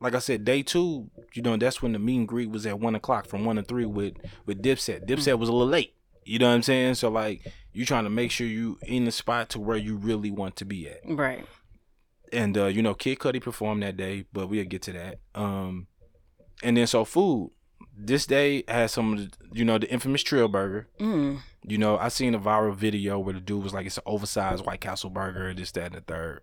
[0.00, 2.80] like I said, day two, you know, that's when the meet and greet was at
[2.80, 4.14] one o'clock from one to three with
[4.46, 5.06] with Dipset.
[5.06, 5.94] Dipset was a little late.
[6.24, 6.94] You know what I'm saying?
[6.94, 10.30] So like you're trying to make sure you in the spot to where you really
[10.30, 11.00] want to be at.
[11.04, 11.46] Right.
[12.32, 15.20] And uh, you know, Kid Cudi performed that day, but we'll get to that.
[15.34, 15.86] Um
[16.62, 17.52] and then so food.
[18.02, 20.88] This day had some of the you know, the infamous Trill Burger.
[20.98, 21.40] Mm.
[21.64, 24.64] You know, I seen a viral video where the dude was like, it's an oversized
[24.64, 26.40] White Castle burger, this, that, and the third.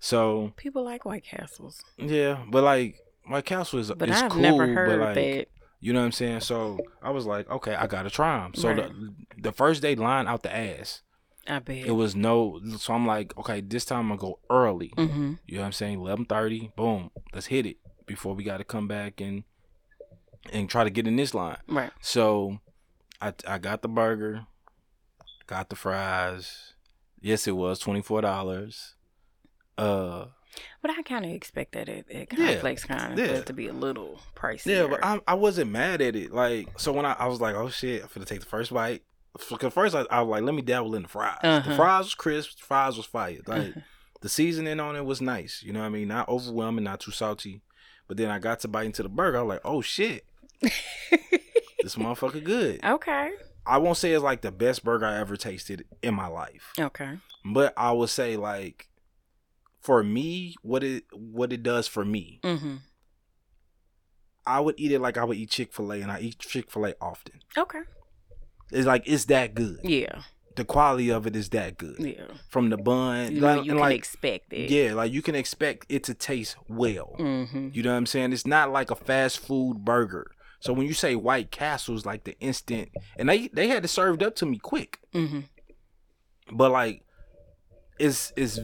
[0.00, 4.42] So People like White Castles, yeah, but like White Castle is but is I've cool,
[4.42, 5.46] never but heard like that.
[5.80, 6.40] you know what I'm saying.
[6.40, 8.54] So I was like, okay, I gotta try them.
[8.54, 8.76] So Right.
[8.78, 11.02] the the first day line out the ass,
[11.46, 11.86] I bet.
[11.86, 12.60] it was no.
[12.78, 14.92] So I'm like, okay, this time I'm gonna go early.
[14.96, 15.34] Mm-hmm.
[15.46, 16.00] You know what I'm saying?
[16.00, 19.44] Eleven thirty, boom, let's hit it before we got to come back and
[20.52, 21.58] and try to get in this line.
[21.68, 21.90] Right.
[22.00, 22.58] So
[23.20, 24.46] I I got the burger,
[25.46, 26.72] got the fries.
[27.20, 28.94] Yes, it was twenty four dollars.
[29.78, 30.26] Uh,
[30.82, 33.40] But I kind of expect that at, at Yeah, Complex Con yeah.
[33.42, 34.66] to be a little pricey.
[34.66, 36.32] yeah, but I I wasn't mad at it.
[36.32, 39.02] Like so when I, I was like, oh shit, I'm gonna take the first bite.
[39.58, 41.38] Cause first I, I was like, let me dabble in the fries.
[41.40, 41.76] The Uh-huh.
[41.76, 42.58] fries was crisp.
[42.58, 43.38] The fries was fire.
[43.46, 43.74] Like
[44.20, 45.62] the seasoning on it was nice.
[45.62, 46.08] You know what I mean?
[46.08, 47.62] Not overwhelming, not too salty.
[48.08, 49.38] But then I got to bite into the burger.
[49.38, 50.26] I was like, oh shit,
[51.82, 52.80] this motherfucker good.
[52.84, 53.30] okay.
[53.64, 57.18] I won't say it's like the best burger I ever tasted in my life, Okay.
[57.44, 58.88] but I would say like
[59.80, 62.76] for me, what it what it does for me, Mm-hmm.
[64.44, 66.70] I would eat it like I would eat Chick Fil A, and I eat Chick
[66.70, 67.40] Fil A often.
[67.56, 67.80] Okay.
[68.72, 69.78] It's like it's that good.
[69.84, 70.22] Yeah.
[70.56, 71.96] The quality of it is that good.
[72.00, 72.26] Yeah.
[72.50, 74.68] From the bun, You know, like, you can like expect it.
[74.70, 77.14] yeah, like you can expect it to taste well.
[77.18, 77.68] Mm-hmm.
[77.72, 78.32] You know what I'm saying?
[78.32, 80.32] It's not like a fast food burger.
[80.62, 84.22] So when you say White Castle's like the instant, and they they had it served
[84.22, 85.40] up to me quick, Mm-hmm.
[86.56, 87.02] but like
[87.98, 88.58] it's it's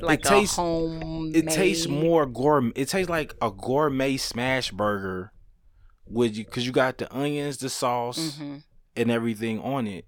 [0.00, 1.32] Like it tastes a home.
[1.34, 2.72] it tastes more gourmet.
[2.76, 5.32] It tastes like a gourmet smash burger,
[6.06, 8.56] with you because you got the onions, the sauce, Mm-hmm.
[8.96, 10.06] and everything on it,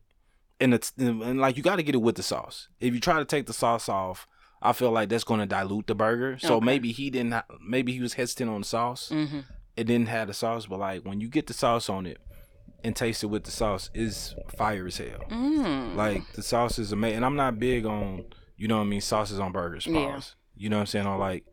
[0.61, 2.69] and it's and like you got to get it with the sauce.
[2.81, 4.27] If you try to take the sauce off,
[4.63, 6.39] I feel like that's going to dilute the burger.
[6.39, 6.67] So Okay.
[6.67, 7.35] maybe he didn't.
[7.67, 9.11] Maybe he was hesitant on the sauce.
[9.13, 9.41] Mm-hmm.
[9.77, 12.19] It didn't have the sauce, but like when you get the sauce on it
[12.85, 15.25] and taste it with the sauce, is fire as hell.
[15.31, 15.95] Mm.
[15.97, 17.17] Like the sauce is amazing.
[17.17, 18.25] And I'm not big on,
[18.57, 19.87] you know what I mean, sauces on burgers.
[19.87, 19.95] Pause.
[19.95, 20.63] Yeah.
[20.63, 21.07] You know what I'm saying?
[21.07, 21.45] Or like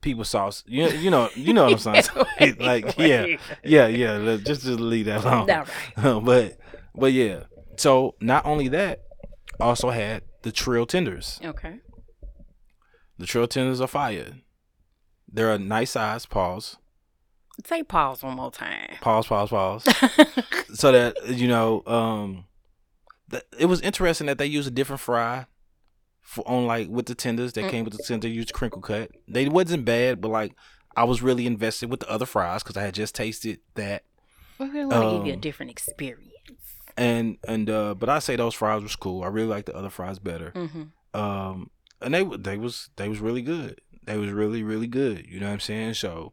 [0.00, 0.64] people sauce.
[0.66, 2.02] You, you know, you know what I'm
[2.38, 2.56] saying?
[2.60, 4.36] like yeah, yeah, yeah.
[4.36, 5.46] Just just leave that alone.
[5.96, 6.24] Right.
[6.24, 6.58] but
[6.94, 7.44] but yeah.
[7.76, 9.02] So not only that,
[9.60, 11.38] also had the Trill tenders.
[11.44, 11.80] Okay.
[13.18, 14.38] The Trill tenders are fire.
[15.30, 16.26] They're a nice size.
[16.26, 16.78] Pause.
[17.66, 18.96] Say pause one more time.
[19.00, 19.26] Pause.
[19.26, 19.50] Pause.
[19.50, 19.84] Pause.
[20.74, 22.44] so that you know, um,
[23.30, 25.46] th- it was interesting that they used a different fry
[26.22, 27.70] for on like with the tenders that Mm.
[27.70, 28.28] came with the tender.
[28.28, 29.10] Used crinkle cut.
[29.26, 30.54] They wasn't bad, but like
[30.96, 34.04] I was really invested with the other fries because I had just tasted that.
[34.58, 36.24] we really want to give you a Um, different experience.
[36.96, 39.22] And and uh, but I say those fries was cool.
[39.24, 40.52] I really like the other fries better.
[40.54, 41.18] Mm-hmm.
[41.20, 43.80] Um, and they they was they was really good.
[44.04, 45.26] They was really really good.
[45.28, 45.94] You know what I'm saying?
[45.94, 46.32] So,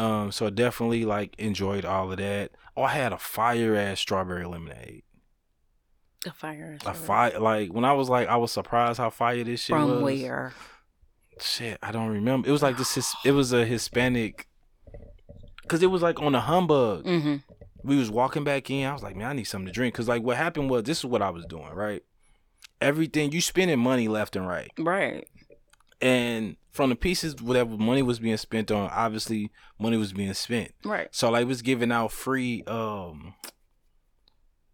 [0.00, 2.52] um, so I definitely like enjoyed all of that.
[2.74, 5.02] Oh, I had a fire ass strawberry lemonade.
[6.26, 6.78] A fire.
[6.80, 6.86] Ass.
[6.86, 9.90] A fire like when I was like I was surprised how fire this shit From
[9.90, 10.02] was.
[10.02, 10.54] where?
[11.38, 12.48] Shit, I don't remember.
[12.48, 12.94] It was like this.
[12.94, 14.48] His, it was a Hispanic.
[15.68, 17.04] Cause it was like on a humbug.
[17.04, 17.36] Mm-hmm.
[17.84, 18.86] we was walking back in.
[18.86, 19.94] I was like, man, I need something to drink.
[19.94, 22.02] Cause like what happened was this is what I was doing, right?
[22.80, 24.70] Everything you spending money left and right.
[24.78, 25.28] Right.
[26.00, 30.72] And from the pieces whatever money was being spent on, obviously money was being spent.
[30.84, 31.08] Right.
[31.10, 33.34] So like it was giving out free um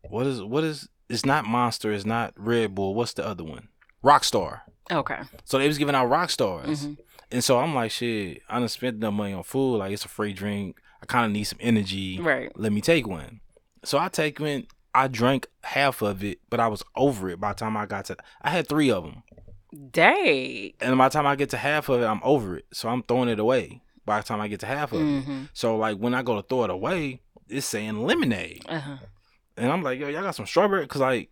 [0.03, 3.69] what is what is it's not Monster, it's not Red Bull, what's the other one?
[4.05, 4.61] Rockstar.
[4.91, 5.21] Okay.
[5.45, 6.87] So they was giving out rock stars.
[6.87, 6.99] Mhm.
[7.33, 9.79] And so I'm like, shit, I done spent the money on food.
[9.79, 10.77] Like it's a free drink.
[11.03, 12.51] I kinda need some energy Right.
[12.57, 13.41] let me take one.
[13.85, 14.67] So I take one.
[14.95, 18.07] I drank half of it, but I was over it by the time I got
[18.07, 18.17] to.
[18.41, 19.23] I had three of them,
[19.91, 20.73] Dang.
[20.81, 22.67] and by the time I get to half of it, I'm over it.
[22.73, 25.05] So I'm throwing it away by the time I get to half of it.
[25.05, 25.43] Mm-hmm.
[25.53, 28.97] So like when I go to throw it away, it's saying lemonade, Uh-huh.
[29.57, 30.87] and I'm like, yo, y'all got some strawberry?
[30.87, 31.31] Cause like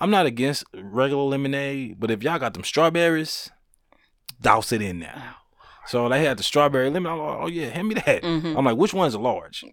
[0.00, 3.50] I'm not against regular lemonade, but if y'all got them strawberries,
[4.40, 5.34] douse it in there.
[5.86, 7.12] So they had the strawberry lemon.
[7.12, 8.22] I'm like, oh yeah, hand me that.
[8.22, 8.56] Mhm.
[8.56, 9.64] I'm like, which one's large?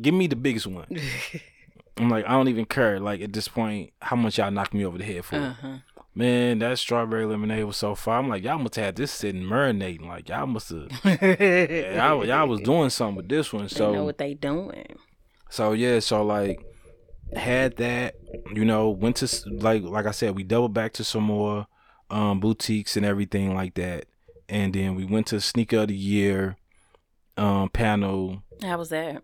[0.00, 0.86] Give me the biggest one.
[1.98, 2.98] I'm like, I don't even care.
[3.00, 5.36] Like at this point, how much y'all knocked me over the head for?
[5.36, 5.78] uh-huh.
[6.18, 8.18] Man, that strawberry lemonade was so fire.
[8.18, 10.08] I'm like, y'all must have had this sitting marinating.
[10.08, 10.90] Like y'all must have,
[11.22, 13.62] y'all, y'all was doing something with this one.
[13.62, 14.96] they So know what they doing.
[15.48, 16.60] so yeah, so like
[17.36, 18.16] had that,
[18.52, 21.68] you know, went to like like I said, we doubled back to some more
[22.10, 24.06] um boutiques and everything like that.
[24.48, 26.56] And then we went to sneaker of the year
[27.36, 28.42] um panel.
[28.60, 29.22] How was that?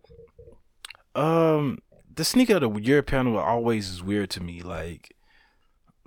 [1.17, 1.81] Um
[2.15, 4.63] the sneaker of the year panel always is weird to me.
[4.63, 5.11] Like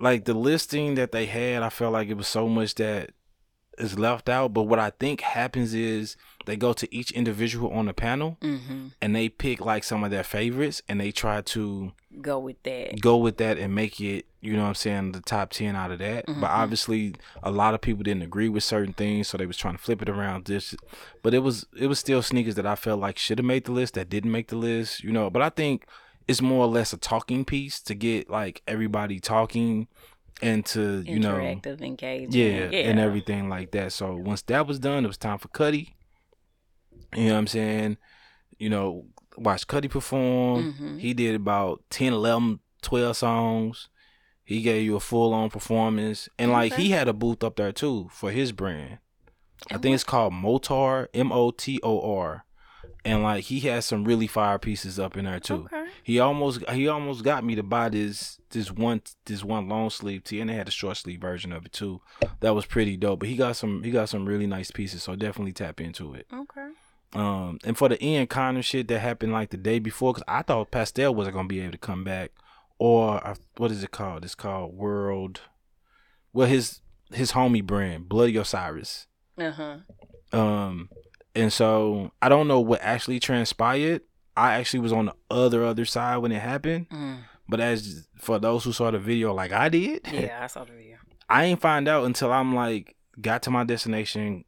[0.00, 3.10] like the listing that they had, I felt like it was so much that
[3.78, 4.52] is left out.
[4.52, 8.88] But what I think happens is they go to each individual on the panel Mm-hmm.
[9.00, 13.00] and they pick like some of their favorites and they try to Go with that.
[13.00, 15.92] go with that and make it, you know what I'm saying, the top 10 out
[15.92, 16.24] of that.
[16.26, 16.48] But Mhm.
[16.48, 19.82] obviously a lot of people didn't agree with certain things, so they was trying to
[19.82, 20.74] flip it around this
[21.22, 23.72] but it was it was still sneakers that I felt like should have made the
[23.72, 25.86] list that didn't make the list, you know, but I think
[26.28, 29.88] it's more or less a talking piece to get like everybody talking
[30.42, 32.32] and to, you know, Interactive, engaging.
[32.32, 32.88] yeah, yeah.
[32.90, 33.92] and everything like that.
[33.92, 35.94] So once that was done, it was time for Cudi.
[37.16, 37.96] You know what I'm saying?
[38.58, 40.74] You know, watch Cudi perform.
[40.74, 41.00] Mhm.
[41.00, 43.88] He did about 10, 11, 12 songs.
[44.44, 46.28] He gave you a full on performance.
[46.38, 46.82] And like Okay.
[46.84, 48.98] he had a booth up there too for his brand.
[49.70, 52.44] I And think it's called Motor, M O T O R.
[53.04, 55.68] And like he has some really fire pieces up in there too.
[55.72, 55.86] Okay.
[56.02, 60.24] He almost he almost got me to buy this this one this one long sleeve
[60.24, 62.00] tee, and they had a short sleeve version of it too.
[62.40, 63.20] That was pretty dope.
[63.20, 66.26] But he got some he got some really nice pieces, so definitely tap into it.
[66.32, 66.68] Okay.
[67.14, 70.42] Um, and for the Ian Connor shit that happened like the day before, because I
[70.42, 72.32] thought Pastelle wasn't gonna be able to come back,
[72.78, 74.24] or what is it called?
[74.24, 75.40] It's called World.
[76.32, 76.80] Well, his
[77.12, 79.06] his homie brand, Bloody Osiris.
[79.38, 79.76] Uh huh.
[80.32, 80.90] Um,
[81.38, 84.02] and so I don't know what actually transpired.
[84.36, 86.88] I actually was on the other other side when it happened.
[86.90, 87.18] Mm.
[87.48, 90.72] But as for those who saw the video like I did, Yeah, I saw the
[90.72, 90.96] video.
[91.28, 94.44] I ain't find out until I'm like got to my destination,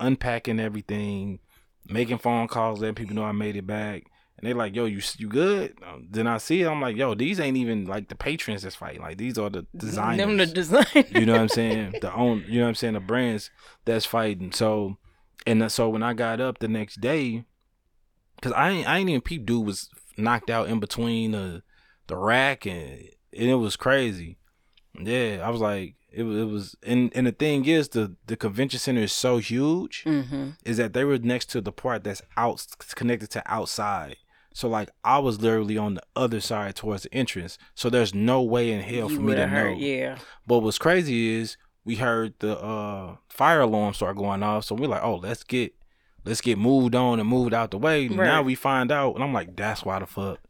[0.00, 1.40] unpacking everything,
[1.88, 4.04] making phone calls, letting people know I made it back.
[4.38, 5.78] And they're like, yo, you you good?
[5.86, 6.68] Um, then I see it.
[6.68, 9.00] I'm like, yo, these ain't even like the patrons that's fighting.
[9.00, 10.18] Like these are the designers.
[10.18, 10.84] Them the design.
[11.10, 11.94] you know what I'm saying?
[12.02, 12.94] The own, you know what I'm saying?
[12.94, 13.50] The brands
[13.86, 14.52] that's fighting.
[14.52, 14.98] So,
[15.46, 17.44] and so when I got up the next day,
[18.42, 21.62] cause I ain't, I ain't even peep dude was knocked out in between the
[22.06, 24.38] the rack and and it was crazy.
[24.98, 28.36] Yeah, I was like, it was, it was, and and the thing is, the the
[28.36, 30.50] convention center is so huge, mm-hmm.
[30.64, 34.16] is that they were next to the part that's out connected to outside.
[34.54, 37.58] So like I was literally on the other side towards the entrance.
[37.74, 39.76] So there's no way in hell you for me to know.
[39.76, 40.18] yeah.
[40.46, 44.88] But what's crazy is we heard the uh, fire alarm start going off, so we're
[44.88, 45.74] like, oh, let's get
[46.26, 48.08] let's get moved on and moved out the way.
[48.08, 50.40] Now we find out, and I'm like, that's why the fuck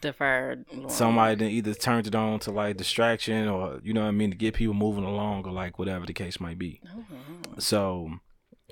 [0.00, 0.64] The fire.
[0.72, 0.88] alarm.
[0.90, 4.30] somebody then either turned it on to like distraction or you know what I mean
[4.30, 6.80] to get people moving along or like whatever the case might be.
[6.88, 7.04] Oh,
[7.58, 8.10] So,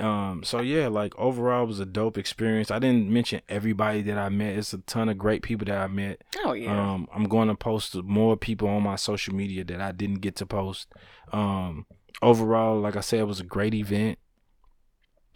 [0.01, 2.71] um, so yeah, like overall it was a dope experience.
[2.71, 4.57] I didn't mention everybody that I met.
[4.57, 6.23] It's a ton of great people that I met.
[6.45, 6.73] oh yeah.
[6.95, 10.35] Um, I'm going to post more people on my social media that I didn't get
[10.37, 10.89] to post.
[11.33, 11.87] Um,
[12.23, 14.19] overall, like I said, it was a great event.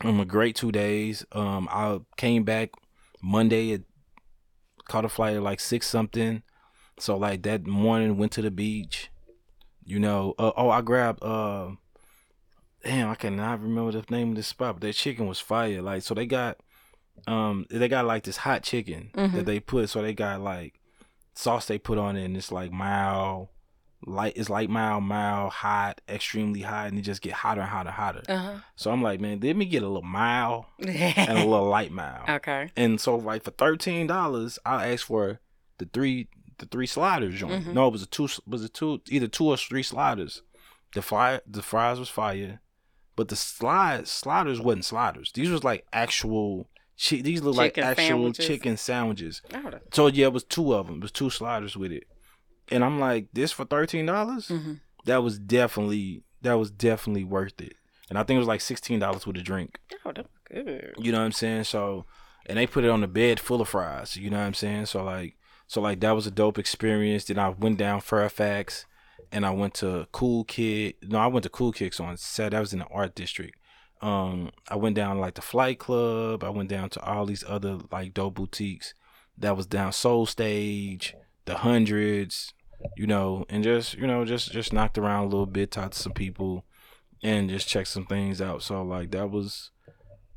[0.03, 1.25] Um, a great two days.
[1.33, 2.71] Um, I came back
[3.23, 3.71] Monday.
[3.73, 3.83] It
[4.89, 6.43] caught a flight at like six something.
[6.99, 9.11] So like that morning, went to the beach.
[9.85, 10.35] You know.
[10.39, 11.23] Uh, oh, I grabbed.
[11.23, 11.71] Uh,
[12.85, 14.77] damn, I cannot remember the name of this spot.
[14.77, 15.83] But that chicken was fire.
[15.83, 16.59] Like so, they got.
[17.27, 19.33] Um, they got like this hot chicken Mhm.
[19.33, 19.91] that they put.
[19.91, 20.75] So they got like
[21.35, 23.49] sauce they put on it and it's like mild
[24.07, 27.89] light it's like mild mild hot extremely hot and it just get hotter and hotter
[27.89, 31.45] and hotter Uh so i'm like man let me get a little mild and a
[31.45, 32.71] little light mild okay.
[32.77, 35.41] and so like for $13 i asked for
[35.79, 37.75] the three the three sliders joint Mhm.
[37.75, 40.43] no it was a two was it two either two or three sliders
[40.95, 42.61] the fry the fries was fire
[43.17, 46.69] but the slide sliders wasn't sliders these was like actual
[47.05, 48.47] chi- these look like Chicken actual sandwiches?
[48.47, 49.43] chicken sandwiches
[49.93, 50.97] so yeah, it was two of them.
[50.99, 52.05] It was two sliders with it,
[52.71, 54.49] and I'm like, this for thirteen dollars?
[54.49, 54.81] mhm.
[55.05, 57.75] That was definitely that was definitely worth it.
[58.11, 59.79] And I think it was like sixteen dollars with a drink.
[60.05, 60.95] Oh, that was good.
[60.99, 61.65] You know what I'm saying?
[61.65, 62.05] So,
[62.47, 64.17] and they put it on the bed full of fries.
[64.17, 64.87] You know what I'm saying?
[64.87, 67.25] So like, so like that was a dope experience.
[67.25, 68.87] Then I went down Fairfax,
[69.33, 70.95] and I went to Cool Kid.
[71.03, 72.57] No, I went to Cool Kicks on Saturday.
[72.57, 73.59] That was in the art district.
[74.01, 76.45] Um, I went down like the Flight Club.
[76.45, 78.95] I went down to all these other like dope boutiques.
[79.37, 81.15] That was down Soul Stage,
[81.45, 82.55] the Hundreds,
[82.97, 85.99] you know, and just you know just just knocked around a little bit, talked to
[85.99, 86.65] some people.
[87.23, 88.63] and just checked some things out.
[88.63, 89.71] So like that was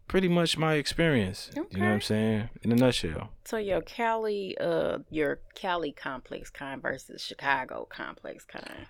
[0.07, 1.49] pretty much my experience.
[1.55, 2.49] You know what I'm saying?
[2.63, 3.29] In a nutshell.
[3.45, 8.87] So your Cali, uh, your Cali ComplexCon versus Chicago ComplexCon.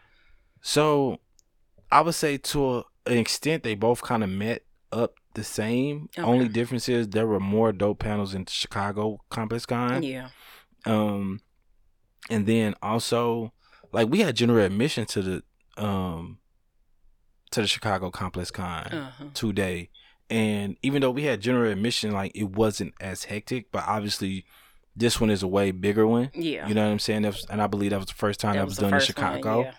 [0.62, 1.18] So
[1.92, 6.08] I would say to a, an extent they both kind of met up the same.
[6.18, 6.26] Okay.
[6.26, 10.08] Only difference is there were more dope panels in Chicago ComplexCon.
[10.08, 10.30] Yeah.
[10.86, 11.42] Um
[12.30, 13.54] and then also
[13.92, 15.44] like we had general admission to the
[15.84, 16.38] um
[17.52, 19.24] to the Chicago ComplexCon Uh huh.
[19.34, 19.90] today.
[20.30, 24.46] And even though we had general admission, like it wasn't as hectic, but obviously
[24.96, 26.30] this one is a way bigger one.
[26.34, 26.68] Yeah.
[26.68, 27.24] You know what I'm saying?
[27.24, 29.00] That was, and I believe that was the first time that, was, the done in
[29.00, 29.62] first one, Chicago.
[29.64, 29.74] yeah.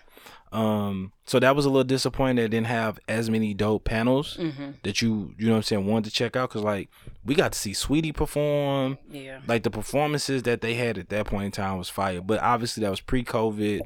[0.53, 2.35] Um, so that was a little disappointing.
[2.35, 4.71] That it didn't have as many dope panels Mm-hmm.
[4.83, 6.89] that you you know what I'm saying wanted to check out because like
[7.25, 8.99] we got to see Sweetie perform.
[9.09, 9.39] Yeah.
[9.47, 12.81] Like the performances that they had at that point in time was fire, but obviously
[12.83, 13.81] that was pre-COVID,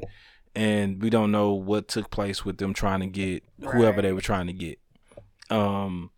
[0.55, 4.19] and we don't know what took place with them trying to get whoever they were
[4.21, 4.77] trying to get.
[5.49, 6.11] Um,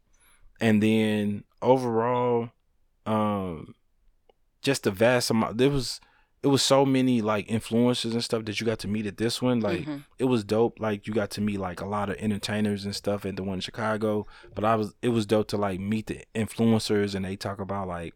[0.59, 2.49] and then overall,
[3.05, 3.75] um,
[4.63, 5.57] just the vast amount.
[5.59, 6.01] There was
[6.41, 9.41] it was so many like influencers and stuff that you got to meet at this
[9.41, 9.59] one.
[9.59, 10.05] Like Mhm.
[10.17, 10.79] it was dope.
[10.79, 13.55] Like you got to meet like a lot of entertainers and stuff at the one
[13.55, 14.25] in Chicago.
[14.55, 17.87] But I was it was dope to like meet the influencers and they talk about
[17.89, 18.13] like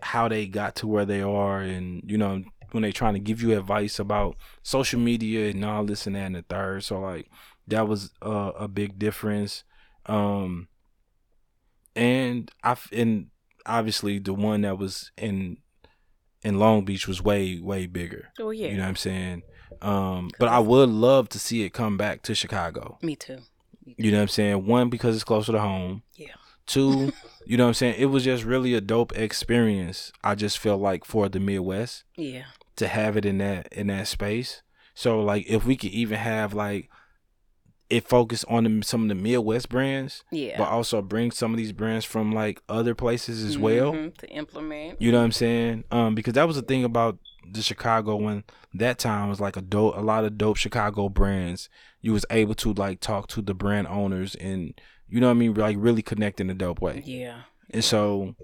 [0.00, 3.40] how they got to where they are and you know when they trying to give
[3.42, 6.82] you advice about social media and all this and that and the third.
[6.82, 7.28] So like
[7.68, 9.64] that was uh, a big difference.
[10.06, 10.68] Um
[11.96, 13.26] and I and
[13.66, 15.58] obviously the one that was in
[16.44, 18.30] in Long Beach was way way bigger.
[18.38, 18.68] Oh yeah.
[18.68, 19.42] You know what I'm saying?
[19.82, 22.98] Um, but I would love to see it come back to Chicago.
[23.02, 23.38] Me too.
[23.84, 24.66] You know what I'm saying?
[24.66, 26.02] One because it's closer to home.
[26.14, 26.28] Yeah.
[26.66, 27.12] Two,
[27.46, 27.96] you know what I'm saying?
[27.98, 30.12] It was just really a dope experience.
[30.22, 32.44] I just feel like for the Midwest Yeah.
[32.76, 34.62] to have it in that in that space.
[34.94, 36.88] So like if we could even have like
[37.90, 40.56] it focus on the, some of the Midwest brands, Yeah.
[40.58, 43.92] but also bring some of these brands from like other places as well.
[43.92, 45.00] Mhm, to implement.
[45.02, 45.84] You know what I'm saying?
[45.90, 47.18] Um, because that was the thing about
[47.52, 51.68] the Chicago when that time was like a dope, a lot of dope Chicago brands.
[52.00, 54.72] You was able to like talk to the brand owners and
[55.06, 57.02] you know what I mean, like really connect in a dope way.
[57.04, 57.42] Yeah.
[57.70, 58.34] And so,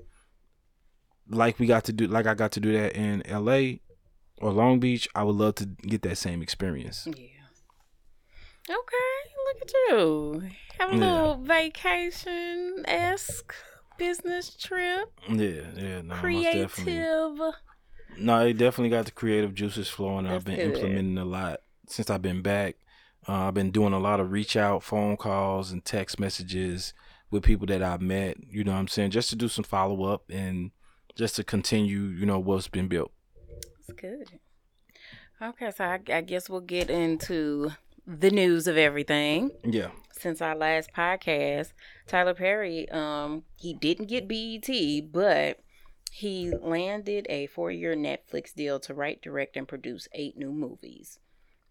[1.29, 3.81] like we got to do, like I got to do that in L.A.
[4.39, 5.09] or Long Beach.
[5.15, 7.07] I would love to get that same experience.
[7.07, 7.27] Yeah.
[8.71, 10.43] Okay, look at you.
[10.79, 11.01] Have a Yeah.
[11.01, 13.53] little vacation esque
[13.99, 15.11] business trip.
[15.29, 16.15] Yeah, yeah, no.
[16.15, 16.73] Creative.
[18.17, 20.27] No, it definitely got the creative juices flowing.
[20.27, 20.77] I've been good.
[20.77, 22.77] implementing a lot since I've been back.
[23.29, 26.95] Uh, I've been doing a lot of reach out phone calls and text messages
[27.31, 28.37] with people that I've met.
[28.49, 29.11] You know what I'm saying?
[29.11, 30.71] Just to do some follow up and
[31.17, 33.13] just to continue, you know, what's been built.
[33.87, 34.39] That's good.
[35.43, 37.71] Okay, so I, I guess we'll get into
[38.19, 39.51] the news of everything.
[39.65, 39.91] Yeah.
[40.13, 41.73] Since our last podcast,
[42.07, 45.61] Tyler Perry, um, he didn't get BET, but
[46.13, 51.19] he landed a four-year Netflix deal to write, direct, and produce eight new movies.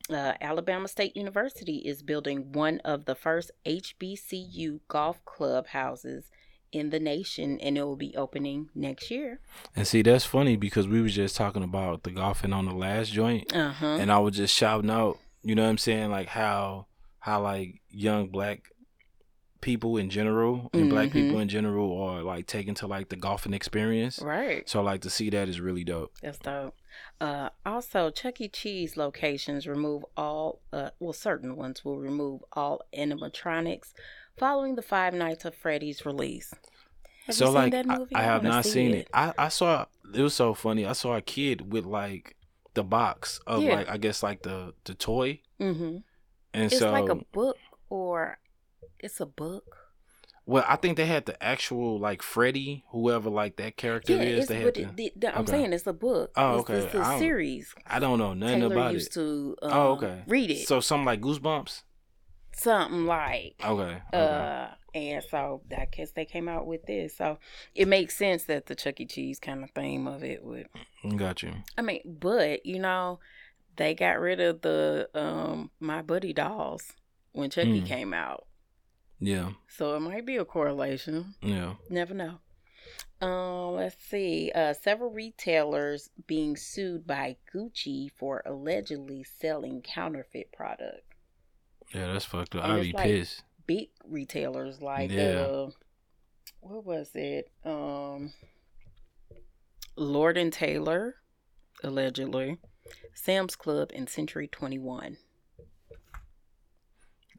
[0.09, 6.31] Uh, Alabama State University is building one of the first HBCU golf club houses
[6.71, 9.39] in the nation, and it will be opening next year.
[9.75, 13.11] And see, that's funny because we were just talking about the golfing on the last
[13.11, 13.85] joint, Uh huh.
[13.99, 16.87] and I was just shouting out, you know what I'm saying, like how
[17.19, 18.71] how like young black
[19.61, 21.11] people in general and black Mhm.
[21.11, 24.19] people in general are like taken to like the golfing experience.
[24.21, 24.67] Right.
[24.69, 26.13] So like to see that is really dope.
[26.21, 26.75] That's dope.
[27.19, 28.47] Uh, also, Chuck E.
[28.47, 33.93] Cheese locations remove all, uh, well, certain ones will remove all animatronics
[34.37, 36.53] following the Five Nights of Freddy's release.
[37.25, 38.15] Have so you seen like that I, movie?
[38.15, 39.09] I have not see seen it.
[39.13, 40.85] I I saw it was so funny.
[40.85, 42.37] I saw a kid with like
[42.79, 43.75] the box of Yeah.
[43.75, 45.97] like I guess like the the toy, Mm-hmm.
[46.55, 47.57] and It's so like a book,
[47.89, 48.39] or
[49.05, 49.65] it's a book.
[50.45, 54.47] well I think they had the actual like Freddy, whoever like that character Yeah, is.
[54.47, 55.51] They had the, the, the- I'm okay.
[55.53, 56.31] saying it's a book.
[56.35, 56.79] Oh, It's- okay.
[56.85, 57.65] It's, a series.
[57.85, 59.13] I don't know nothing Taylor about used it.
[59.19, 59.55] to.
[59.63, 60.23] Um, Oh, okay.
[60.27, 60.67] Read it.
[60.67, 61.83] So something like Goosebumps.
[62.55, 63.55] something like.
[63.63, 63.97] Okay.
[64.13, 64.17] okay.
[64.17, 67.15] Uh, and so I guess they came out with this.
[67.17, 67.37] So
[67.75, 69.05] it makes sense that the Chuck E.
[69.05, 70.67] Cheese kind of theme of it would.
[71.17, 71.53] Got you.
[71.77, 73.19] I mean, but you know,
[73.75, 76.93] they got rid of the um My Buddy dolls
[77.31, 77.85] when Chucky Mm.
[77.87, 78.45] came out.
[79.19, 79.51] Yeah.
[79.67, 81.35] So it might be a correlation.
[81.41, 81.75] Yeah.
[81.89, 82.39] Never know.
[83.21, 84.49] Um, let's see.
[84.55, 91.03] Uh, several retailers being sued by Gucci for allegedly selling counterfeit product.
[91.93, 92.13] Yeah.
[92.13, 92.63] That's fucked up.
[92.63, 93.43] And I'd be like- pissed.
[93.69, 95.45] Big retailers like Yeah.
[95.47, 95.69] uh
[96.61, 98.33] what was it um
[99.95, 101.15] lord and taylor
[101.83, 102.57] allegedly
[103.13, 105.17] sam's club and century 21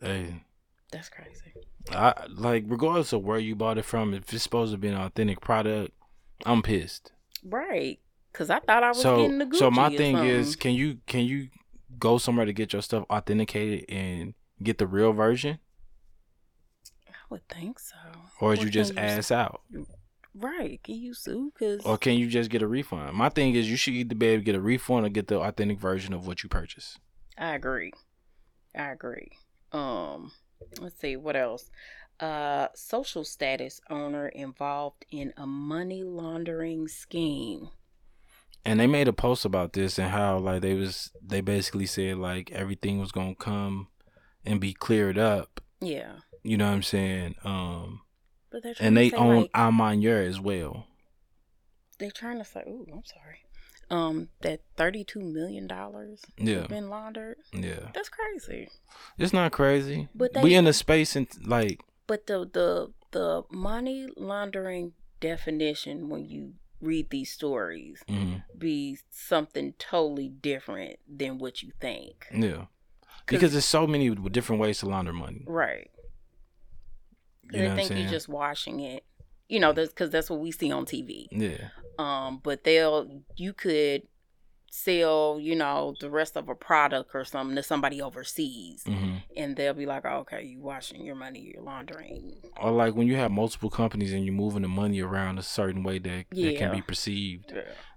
[0.02, 0.42] Hey,
[0.90, 1.52] That's crazy.
[1.92, 4.94] I like regardless of where you bought it from, if it's supposed to be an
[4.94, 5.92] authentic product,
[6.46, 7.12] I'm pissed.
[7.44, 7.98] Right.
[8.32, 10.98] Cause I thought I was so getting the Gucci so my thing is, can you
[11.06, 11.48] can you
[11.98, 15.58] go somewhere to get your stuff authenticated and get the real version,
[17.30, 17.96] would think so.
[18.40, 19.62] or is you just you- ass out,
[20.34, 20.80] Right.
[20.84, 21.52] Can you sue?
[21.58, 23.16] Cause or can you just get a refund?
[23.16, 25.40] My thing is, you should either be able to get a refund or get the
[25.40, 26.98] authentic version of what you purchased.
[27.36, 27.92] I agree.
[28.76, 29.30] I agree.
[29.72, 30.30] Um,
[30.80, 31.70] let's see what else.
[32.20, 37.70] Uh, social status owner involved in a money laundering scheme.
[38.64, 42.18] And they made a post about this and how like they was they basically said
[42.18, 43.88] like everything was gonna come
[44.44, 45.60] and be cleared up.
[45.80, 47.34] Yeah, You know what I'm saying?
[47.44, 48.00] Um,
[48.50, 49.50] but they're and they own like,
[50.22, 50.86] as well.
[51.98, 53.38] they're trying to say, "Ooh, I'm sorry."
[53.90, 57.36] Um, that thirty-two million dollars Yeah, been laundered.
[57.52, 57.90] yeah.
[57.92, 58.68] That's crazy.
[59.18, 60.08] It's not crazy.
[60.14, 66.08] But we they- in a space and like But the the the money laundering definition
[66.08, 72.26] when you read these stories mhm, be something totally different than what you think.
[72.32, 72.66] yeah.
[73.26, 75.44] Because there's so many different ways to launder money.
[75.46, 75.90] Right.
[77.52, 79.04] You know they I'm think you're just washing it.
[79.48, 81.26] You know, because that's what we see on TV.
[81.32, 81.68] Yeah.
[81.98, 84.02] Um, but they'll you could
[84.70, 89.56] sell, you know, the rest of a product or something to somebody overseas, hmm and
[89.56, 93.16] they'll be like, oh, "Okay, you washing your money, you're laundering." Or like when you
[93.16, 96.72] have multiple companies and you're moving the money around a certain way that, that can
[96.72, 97.52] be perceived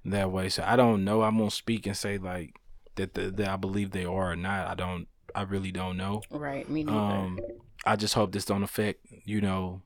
[0.05, 0.49] that way.
[0.49, 1.21] So I don't know.
[1.21, 2.55] I'm gonna speak and say like
[2.95, 4.67] that the, that I believe they are or not.
[4.67, 5.07] I don't.
[5.35, 6.21] I really don't know.
[6.29, 6.69] Right.
[6.69, 6.97] Me neither.
[6.97, 7.39] Um,
[7.85, 9.81] I just hope this don't affect you know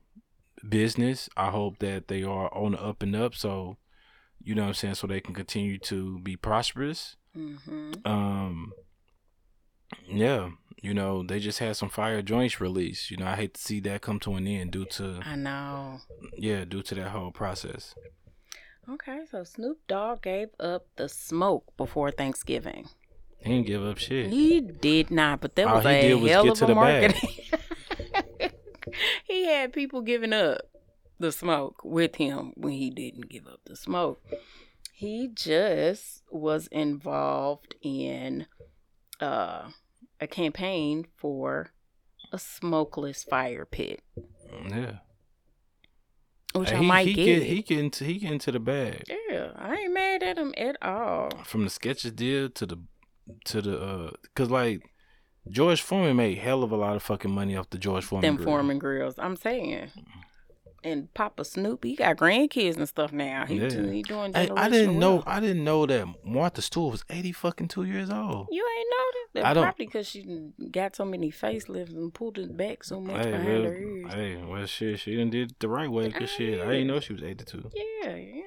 [0.68, 1.28] business.
[1.36, 3.34] I hope that they are on the up and up.
[3.34, 3.76] So
[4.42, 4.94] you know what I'm saying.
[4.94, 7.16] So they can continue to be prosperous.
[7.34, 8.72] hmm Um,
[10.06, 10.50] yeah.
[10.80, 13.10] You know, they just had some fire joints released.
[13.10, 15.98] You know, I hate to see that come to an end due to I know.
[16.36, 17.94] yeah, due to that whole process.
[18.88, 22.88] Okay, so Snoop Dogg gave up the smoke before Thanksgiving.
[23.38, 24.30] He didn't give up shit.
[24.30, 27.30] He did not, but that All was a was hell get of to a marketing.
[29.24, 30.62] he had people giving up
[31.18, 34.22] the smoke with him when he didn't give up the smoke.
[34.92, 38.46] He just was involved in
[39.20, 39.70] uh,
[40.20, 41.70] a campaign for
[42.32, 44.02] a smokeless fire pit,
[44.68, 44.96] Yeah.
[46.54, 47.24] which I he, might he get.
[47.24, 49.04] get he get into he get into the bag.
[49.28, 51.30] yeah, I ain't mad at him at all.
[51.44, 52.78] From the Skechers deal to the
[53.46, 54.82] to the uh cause like
[55.50, 58.26] George Foreman made hell of a lot of fucking money off the George Foreman.
[58.28, 58.46] them grill.
[58.46, 59.14] Foreman grills.
[59.18, 59.90] I'm saying.
[60.84, 63.44] And Papa Snoop, he got grandkids and stuff now.
[63.46, 63.68] He, Yeah.
[63.68, 65.24] do- he doing Hey, I didn't know.
[65.26, 68.46] I didn't know that Martha Stewart was eighty fucking two years old.
[68.52, 69.44] You ain't know that?
[69.46, 73.16] I don't- Probably because she got so many facelifts and pulled it back so much
[73.24, 74.12] Hey, behind well, her ears.
[74.14, 76.12] hey, well, shit, she done did it the right way.
[76.12, 77.68] Cause shit, I didn't know she was eighty two.
[77.74, 78.42] Yeah, yeah.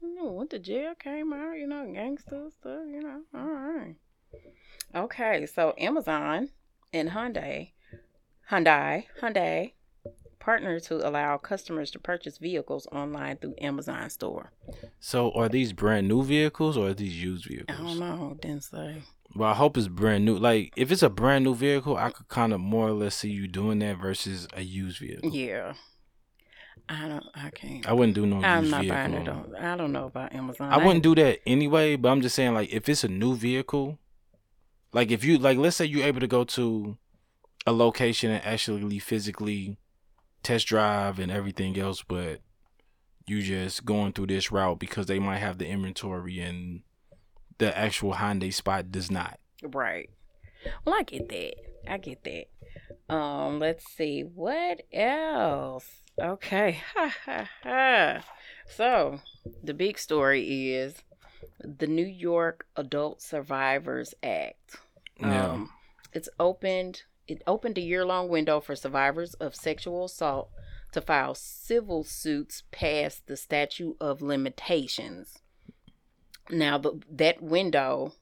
[0.00, 3.22] You know, went to jail, came out, you know, gangster stuff, you know.
[3.34, 3.96] All right.
[4.94, 6.50] Okay, so Amazon
[6.92, 7.70] and Hyundai,
[8.50, 9.72] Hyundai, Hyundai
[10.38, 14.52] partner to allow customers to purchase vehicles online through Amazon store.
[15.00, 17.78] So are these brand new vehicles or are these used vehicles?
[17.78, 18.36] I don't know.
[18.40, 19.02] Didn't say.
[19.34, 20.36] Well, I hope it's brand new.
[20.36, 23.30] Like if it's a brand new vehicle, I could kind of more or less see
[23.30, 25.30] you doing that versus a used vehicle.
[25.30, 25.72] Yeah.
[26.88, 27.24] I don't.
[27.34, 27.88] I can't.
[27.88, 28.96] I wouldn't do no I'm not vehicle.
[28.96, 29.28] buying it.
[29.28, 30.70] On, I don't know about Amazon.
[30.70, 33.98] I wouldn't do that anyway, but I'm just saying like if it's a new vehicle,
[34.94, 36.96] like if you like let's say you're able to go to
[37.66, 39.76] a location and actually physically
[40.42, 42.40] test drive and everything else, but
[43.26, 46.82] you just going through this route because they might have the inventory and
[47.58, 49.40] the actual Hyundai spot does not.
[49.62, 50.10] Right.
[50.84, 51.54] Well, I get that.
[51.88, 53.14] I get that.
[53.14, 55.88] Um, let's see what else.
[56.20, 56.80] Okay.
[56.94, 58.24] Ha ha ha.
[58.68, 59.20] So,
[59.62, 60.94] the big story is
[61.62, 64.76] the New York Adult Survivors Act.
[65.24, 65.50] Yeah.
[65.50, 65.70] Um,
[66.12, 67.02] it's opened.
[67.26, 70.50] It opened a year-long window for survivors of sexual assault
[70.92, 75.38] to file civil suits past the statute of limitations.
[76.50, 78.12] Now, the, that window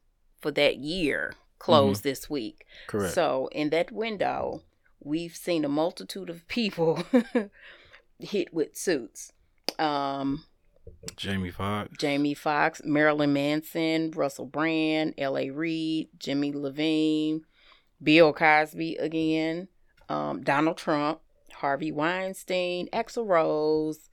[0.41, 2.65] for that year closed this week.
[2.87, 3.15] Correct.
[3.15, 4.63] So, in that window,
[5.01, 7.05] we've seen a multitude of people
[8.19, 9.33] hit with suits.
[9.79, 10.45] Um,
[11.17, 11.91] Jamie Foxx.
[11.99, 15.51] Jamie Foxx, Marilyn Manson, Russell Brand, L.A.
[15.51, 17.43] Reid, Jimmy Iovine,
[18.03, 19.69] Bill Cosby again,
[20.09, 21.21] um, Donald Trump,
[21.55, 24.11] Harvey Weinstein, Axl Rose,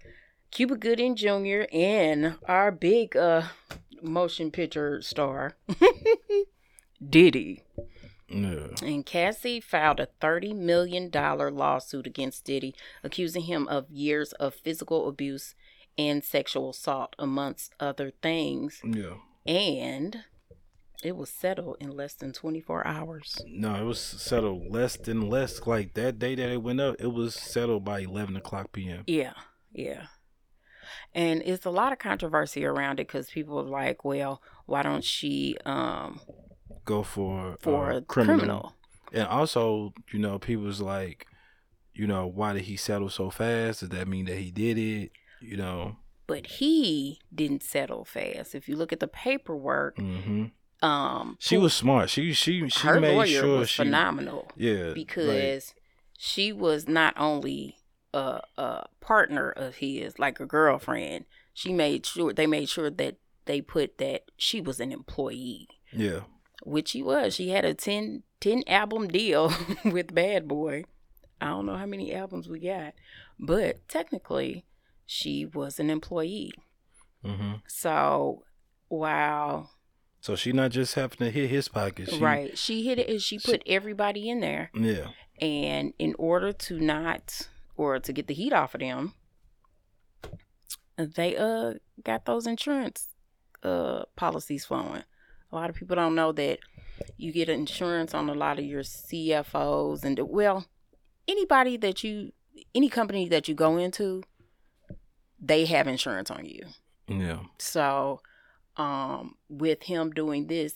[0.52, 3.44] Cuba Gooding Jr., and our big uh,
[4.02, 5.58] motion picture star,
[7.10, 7.64] Diddy.
[8.28, 8.68] Yeah.
[8.84, 15.08] And Cassie filed a $30 million lawsuit against Diddy, accusing him of years of physical
[15.08, 15.56] abuse
[16.00, 18.82] and sexual assault, amongst other things.
[18.86, 19.16] Yeah.
[19.46, 20.24] And
[21.04, 23.38] it was settled in less than 24 hours.
[23.46, 25.66] No, it was settled less than less.
[25.68, 29.04] Like that day that it went up, it was settled by eleven o'clock p.m.
[29.08, 29.34] Yeah,
[29.74, 30.08] yeah.
[31.14, 35.04] And it's a lot of controversy around it because people are like, well, why don't
[35.04, 36.22] she um
[36.86, 38.76] Go for for uh, a criminal?
[39.12, 41.26] And also, you know, people was like,
[41.94, 43.82] you know, why did he settle so fast?
[43.82, 45.12] Does that mean that he did it?
[45.42, 45.98] You know.
[46.28, 48.54] But he didn't settle fast.
[48.54, 50.46] If you look at the paperwork, hmm
[50.82, 52.10] um She was smart.
[52.10, 55.74] She she she her made lawyer sure was she phenomenal yeah because
[56.18, 57.78] she was not only
[58.14, 61.26] a, a partner of his, like a girlfriend.
[61.54, 66.22] She made sure they made sure that they put that she was an employee, yeah
[66.64, 67.36] which she was.
[67.36, 69.54] She had a 10, 10 album deal
[69.86, 70.84] with Bad Boy.
[71.42, 72.94] I don't know how many albums we got,
[73.40, 74.66] but technically,
[75.12, 76.52] she was an employee.
[77.26, 78.44] hmm So
[78.90, 79.72] while
[80.22, 82.12] So she not just having to hit his pocket.
[82.12, 83.10] She, right, she hit it.
[83.10, 84.70] and She put everybody in there.
[84.76, 85.08] Yeah.
[85.42, 89.14] And in order to not or to get the heat off of them,
[90.98, 93.08] they uh got those insurance
[93.64, 95.04] uh policies flowing.
[95.52, 96.60] A lot of people don't know that
[97.18, 100.66] you get insurance on a lot of your CFOs and well,
[101.28, 102.32] anybody that you
[102.76, 104.22] any company that you go into,
[105.40, 106.66] they have insurance on you.
[107.08, 107.40] Yeah.
[107.58, 108.22] So,
[108.78, 110.74] um, with him doing this,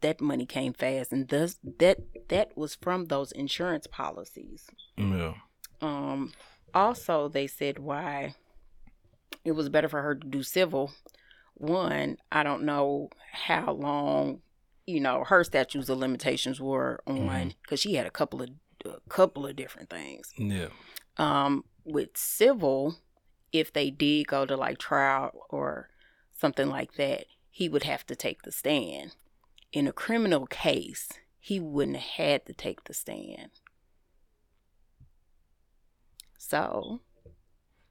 [0.00, 1.98] that money came fast, and thus that
[2.28, 4.66] that was from those insurance policies.
[4.96, 5.34] Yeah.
[5.80, 6.32] Um,
[6.74, 8.34] also, they said why
[9.44, 10.92] it was better for her to do civil.
[11.54, 14.40] One, I don't know how long,
[14.86, 18.50] you know, her statutes of limitations were on because she had a couple of
[18.84, 20.68] a couple of different things Yeah.
[21.16, 22.96] um with civil
[23.52, 25.88] if they did go to like trial or
[26.32, 29.14] something like that he would have to take the stand
[29.72, 31.08] in a criminal case
[31.40, 33.50] he wouldn't have had to take the stand
[36.38, 37.00] so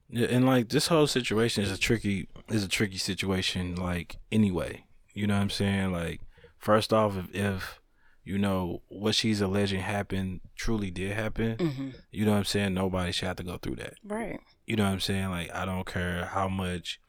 [0.10, 4.86] Yeah, and like this whole situation is a tricky is a tricky situation like anyway.
[5.14, 5.92] You know what I'm saying?
[5.92, 6.22] Like
[6.58, 7.82] first off if, if
[8.28, 12.74] you know what she's alleging happened truly did happen, hmm you know what I'm saying?
[12.74, 13.94] Nobody should have to go through that.
[14.04, 15.30] right You know what I'm saying?
[15.30, 17.00] Like I don't care how much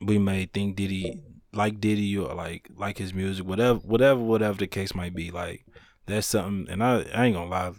[0.00, 1.20] we may think Diddy
[1.52, 5.64] like Diddy or like like his music, whatever whatever whatever the case might be, like
[6.06, 7.72] that's something and I, I ain't gonna lie,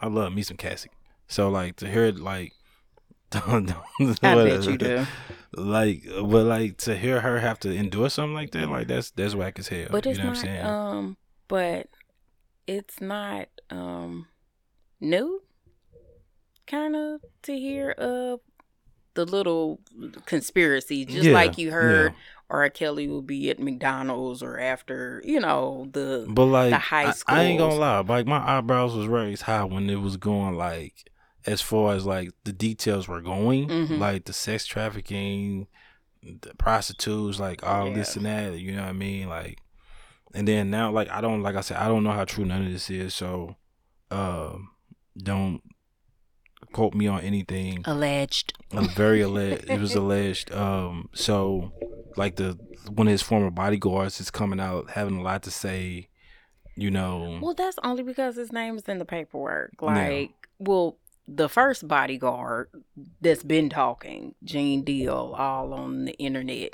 [0.00, 0.90] I love me some Cassie.
[1.28, 2.52] So like to hear it like
[3.34, 3.40] i
[4.20, 5.06] bet you do
[5.54, 9.34] Like but like to hear her have to endure something like that, like that's that's
[9.34, 9.88] whack as hell.
[9.90, 10.66] but you it's know not what I'm saying?
[10.66, 11.16] um
[11.48, 11.86] but
[12.66, 14.26] it's not um
[15.00, 15.42] new
[16.66, 18.40] kind of to hear of
[19.14, 19.80] the little
[20.26, 22.18] conspiracy just Yeah, like you heard yeah.
[22.48, 22.68] R.
[22.70, 27.14] Kelly will be at McDonald's or after, you know, the But like, the high I,
[27.26, 28.00] I ain't gonna lie.
[28.00, 31.10] Like my eyebrows was raised high when it was going like,
[31.46, 33.98] as far as like the details were going, Mhm.
[33.98, 35.66] like the sex trafficking,
[36.22, 38.58] the prostitutes, like all this and that.
[38.58, 39.28] You know what I mean?
[39.28, 39.58] Like,
[40.34, 42.64] and then now, like I don't, like I said, I don't know how true none
[42.66, 43.14] of this is.
[43.14, 43.56] So,
[44.10, 44.70] um,
[45.16, 45.60] don't
[46.72, 47.82] quote me on anything.
[47.84, 48.54] alleged.
[48.72, 49.68] Uh, very alleged.
[49.68, 50.52] it was alleged.
[50.52, 51.72] Um, so
[52.16, 52.58] like the
[52.88, 56.08] one of his former bodyguards is coming out having a lot to say.
[56.74, 59.72] You know, Well, that's only because his name is in the paperwork.
[59.82, 59.88] Yeah.
[59.88, 60.96] Like, well,
[61.28, 62.70] the first bodyguard
[63.20, 66.70] that's been talking, Gene Deal, all on the internet.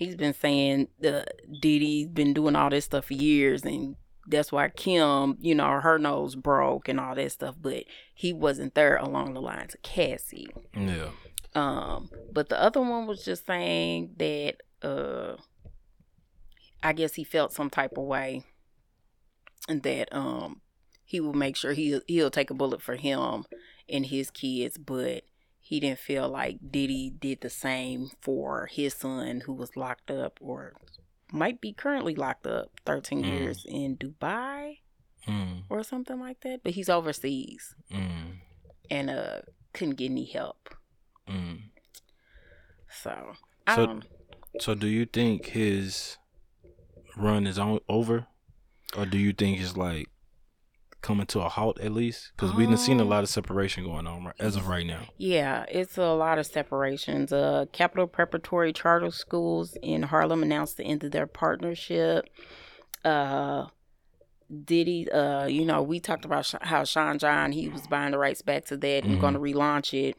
[0.00, 1.26] He's been saying the
[1.60, 3.96] Diddy's been doing all this stuff for years, and
[4.26, 7.54] that's why Kim, you know, her nose broke and all that stuff.
[7.60, 7.84] But
[8.14, 10.48] he wasn't there along the lines of Cassie.
[10.74, 11.10] yeah,
[11.54, 15.36] Um, but the other one was just saying that uh
[16.82, 18.44] I guess he felt some type of way
[19.68, 20.62] and that um
[21.04, 23.44] he will make sure he he'll take a bullet for him
[23.86, 25.24] and his kids, but
[25.70, 30.34] he didn't feel like Diddy did the same for his son who was locked up
[30.40, 30.74] or
[31.32, 33.28] might be currently locked up 13 Mm.
[33.32, 34.78] years in Dubai
[35.28, 37.62] mm, or something like that, but he's overseas
[37.92, 38.30] mm,
[38.90, 39.40] and uh
[39.72, 40.60] couldn't get any help.
[41.28, 41.58] mm.
[43.02, 43.14] So,
[43.66, 44.04] I So- don't
[44.60, 46.18] So, do you think his
[47.16, 48.26] run is on, over,
[48.98, 50.08] or do you think it's like
[51.02, 52.32] coming to a halt at least?
[52.36, 55.02] Because we've seen a lot of separation going on right, as of right now.
[55.16, 57.32] Yeah, it's a lot of separations.
[57.32, 62.26] Uh, Capital Preparatory Charter Schools in Harlem announced the end of their partnership.
[63.04, 63.66] Uh,
[64.64, 68.18] Diddy, uh, you know, we talked about Sh- how Sean John he was buying the
[68.18, 69.20] rights back to that and Mhm.
[69.20, 70.16] going to relaunch it.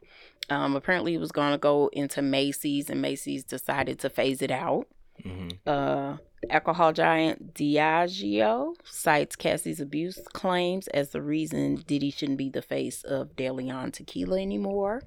[0.50, 4.52] Um, apparently, it was going to go into Macy's, and Macy's decided to phase it
[4.52, 4.88] out.
[5.22, 6.18] hmm Uh,
[6.50, 13.04] alcohol giant Diageo cites Cassie's abuse claims as the reason Diddy shouldn't be the face
[13.04, 15.04] of De Leon Tequila anymore.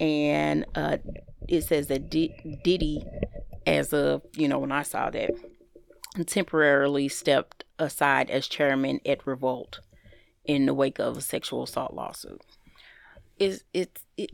[0.00, 0.98] And uh,
[1.48, 3.04] it says that D- Diddy,
[3.66, 5.30] as of, you know, when I saw that,
[6.26, 9.80] temporarily stepped aside as chairman at Revolt
[10.44, 12.40] in the wake of a sexual assault lawsuit.
[13.38, 14.30] Is it, it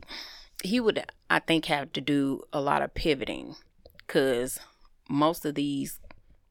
[0.63, 3.55] he would I think have to do a lot of pivoting
[4.07, 4.59] cuz
[5.09, 5.99] most of these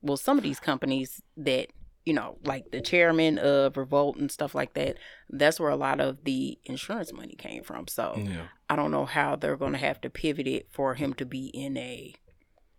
[0.03, 1.69] well some of these companies that
[2.05, 4.97] you know like the chairman of Revolt and stuff like that
[5.31, 7.89] that's where a lot of the insurance money came from.
[7.89, 8.47] So Yeah.
[8.69, 11.47] I don't know how they're going to have to pivot it for him to be
[11.49, 12.15] in a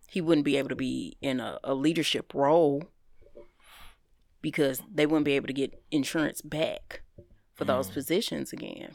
[0.08, 2.84] he wouldn't be able to be in a, a leadership role
[4.42, 7.02] because they wouldn't be able to get insurance back
[7.56, 7.94] for those Mm.
[7.94, 8.92] positions again.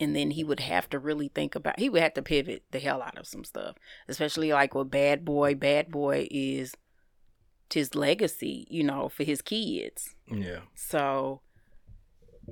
[0.00, 2.80] And then he would have to really think about he would have to pivot the
[2.80, 3.76] hell out of some stuff.
[4.08, 5.54] Especially like with Bad Boy.
[5.54, 6.74] Bad Boy is
[7.72, 10.14] his legacy, you know, for his kids.
[10.30, 10.60] Yeah.
[10.74, 11.40] So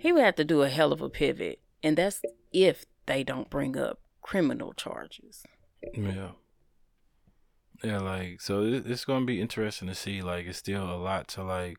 [0.01, 1.61] he would have to do a hell of a pivot.
[1.83, 2.23] And that's
[2.53, 5.45] if they don't bring up criminal charges.
[5.95, 6.31] Yeah.
[7.83, 10.23] Yeah, like so it's gonna be interesting to see.
[10.23, 11.79] Like it's still a lot to like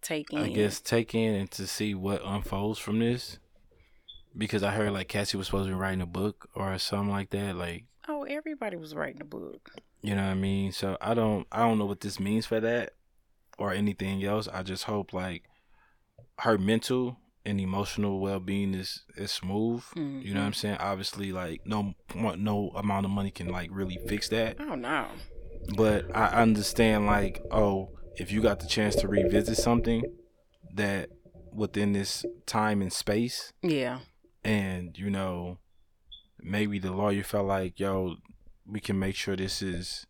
[0.00, 3.38] Taking I guess take in and to see what unfolds from this.
[4.36, 7.30] Because I heard like Cassie was supposed to be writing a book or something like
[7.30, 7.56] that.
[7.56, 9.70] Like Oh, everybody was writing a book.
[10.00, 10.72] you know what I mean?
[10.72, 12.94] So I don't I don't know what this means for that
[13.58, 14.48] or anything else.
[14.48, 15.44] I just hope like
[16.40, 19.82] her mental and emotional well being is is smooth.
[19.96, 20.08] You know
[20.40, 20.52] what I'm mm-hmm.
[20.52, 20.76] saying?
[20.78, 24.56] Obviously like no no amount of money can like really fix that.
[24.60, 25.06] Oh no.
[25.76, 30.02] but I understand like oh if you got the chance to revisit something
[30.74, 31.08] that
[31.52, 34.00] within this time and space Yeah.
[34.44, 35.58] and you know
[36.40, 38.16] maybe the lawyer felt like yo
[38.66, 40.06] we can make sure this is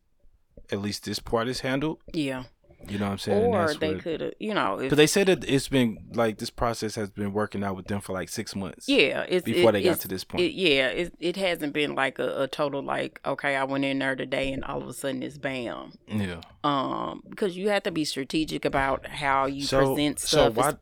[0.71, 2.45] at least this part is handled Yeah.
[2.89, 5.45] You know what i'm saying Or they could have, you know, because they said that
[5.49, 8.89] it's been like this process has been working out with them for like six months
[8.89, 11.95] yeah, it's before it- they got to this point It, yeah, it it hasn't been
[11.95, 14.93] like a, a total like okay, I went in there today and all of a
[14.93, 15.93] sudden it's bam.
[16.07, 20.57] yeah Um, because you have to be strategic about how you so present so stuff,
[20.57, 20.75] why es-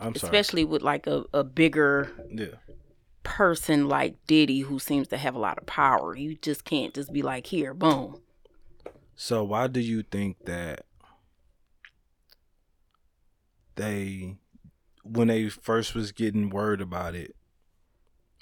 [0.00, 2.46] i'm sorry especially with like a, a bigger yeah
[3.22, 6.14] person like Diddy who seems to have a lot of power.
[6.16, 8.20] You just can't just be like, here, boom.
[9.16, 10.84] So why do you think that
[13.76, 14.36] they
[15.02, 17.36] when they first was getting word about it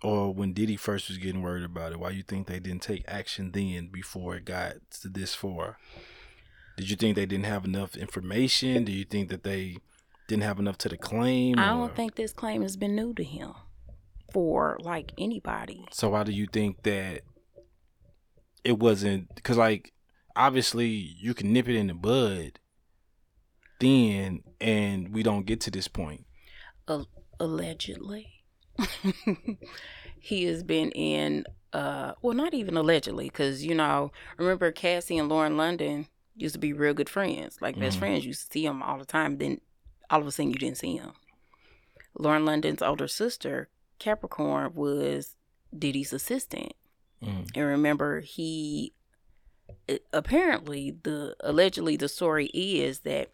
[0.02, 3.04] or when Diddy first was getting word about it, why you think they didn't take
[3.06, 5.78] action then before it got to this far?
[6.76, 8.84] Did you think they didn't have enough information?
[8.84, 9.76] Do you think that they
[10.26, 11.58] didn't have enough to the claim?
[11.58, 13.52] I don't think this claim has been new to him
[14.32, 15.84] for like anybody.
[15.92, 17.22] So why do you think that
[18.64, 19.34] it wasn't?
[19.34, 19.92] Because like
[20.34, 22.58] obviously you can nip it in the bud,
[23.82, 26.24] then and we don't get to this point.
[27.40, 28.28] allegedly
[30.20, 35.28] he has been in uh well not even allegedly because you know remember cassie and
[35.28, 36.06] lauren london
[36.36, 38.00] used to be real good friends like best Mhm.
[38.00, 39.60] friends you see them all the time then
[40.10, 41.12] all of a sudden you didn't see him
[42.18, 43.68] lauren london's older sister
[43.98, 45.36] capricorn was
[45.76, 46.72] diddy's assistant
[47.22, 47.48] Mm.
[47.54, 48.92] and remember he
[50.12, 53.30] apparently the allegedly the story is that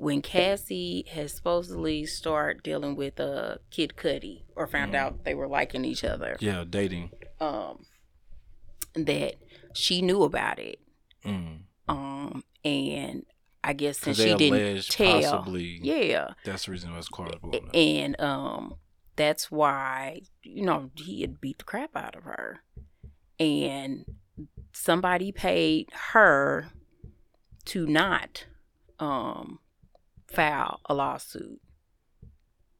[0.00, 4.96] when Cassie has supposedly started dealing with uh Kid Cudi or found Mm.
[4.96, 7.10] out they were liking each other, Yeah, dating.
[7.40, 7.84] um,
[8.94, 9.34] that
[9.74, 10.78] she knew about it,
[11.24, 11.62] Mm.
[11.88, 13.26] um, and
[13.64, 17.74] I guess since she didn't tell, possibly yeah, that's the reason why it's up.
[17.74, 18.76] and um,
[19.16, 22.60] that's why you know he had beat the crap out of her,
[23.40, 24.04] and
[24.72, 26.70] somebody paid her
[27.66, 28.46] to not
[29.00, 29.58] um
[30.28, 31.60] file a lawsuit.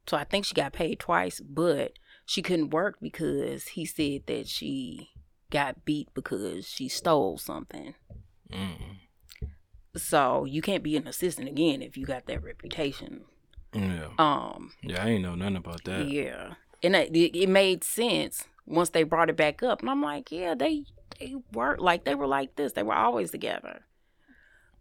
[0.06, 1.92] So I think she got paid twice, but
[2.24, 5.10] she couldn't work because he said that she
[5.50, 7.94] got beat because she stole something.
[8.52, 8.98] Mm.
[9.96, 13.22] So you can't be an assistant again if you got that reputation.
[13.74, 16.08] Yeah, Um yeah, I ain't know nothing about that.
[16.08, 20.02] Yeah, and it, it it made sense once they brought it back up, and I'm
[20.02, 20.84] like, yeah, they
[21.18, 22.72] they were like they were like this.
[22.72, 23.82] They were always together.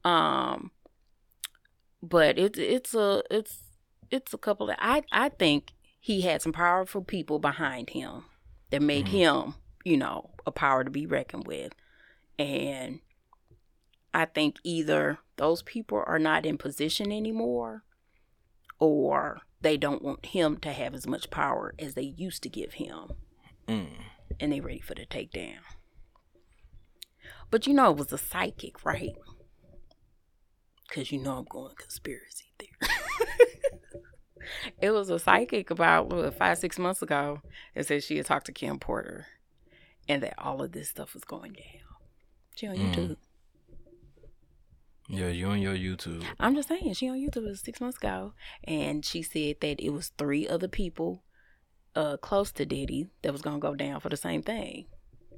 [0.05, 0.72] Um,
[2.02, 3.64] but it's it's a it's
[4.12, 8.26] it's a couple of I I think he had some powerful people behind him
[8.70, 9.10] that made Mhm.
[9.10, 11.74] him you know a power to be reckoned with,
[12.39, 13.00] and
[14.14, 17.84] I think either those people are not in position anymore
[18.80, 22.74] or they don't want him to have as much power as they used to give
[22.74, 23.12] him.
[23.68, 23.89] Mm.
[24.39, 25.58] And they're ready for the takedown.
[27.50, 29.16] But you know it was a psychic, right?
[30.90, 32.72] Cause you know I'm going conspiracy theory.
[34.82, 37.42] it was a psychic about what, five, six months ago
[37.76, 39.28] that said she had talked to Kim Porter
[40.08, 41.82] and that all of this stuff was going down.
[42.56, 42.94] She on Mm.
[42.96, 43.18] YouTube.
[45.10, 46.24] Yeah, you on your YouTube.
[46.40, 48.34] I'm just saying, she on YouTube was six months ago,
[48.66, 51.24] and she said that it was three other people
[51.96, 54.86] uh close to Diddy that was gonna go down for the same thing.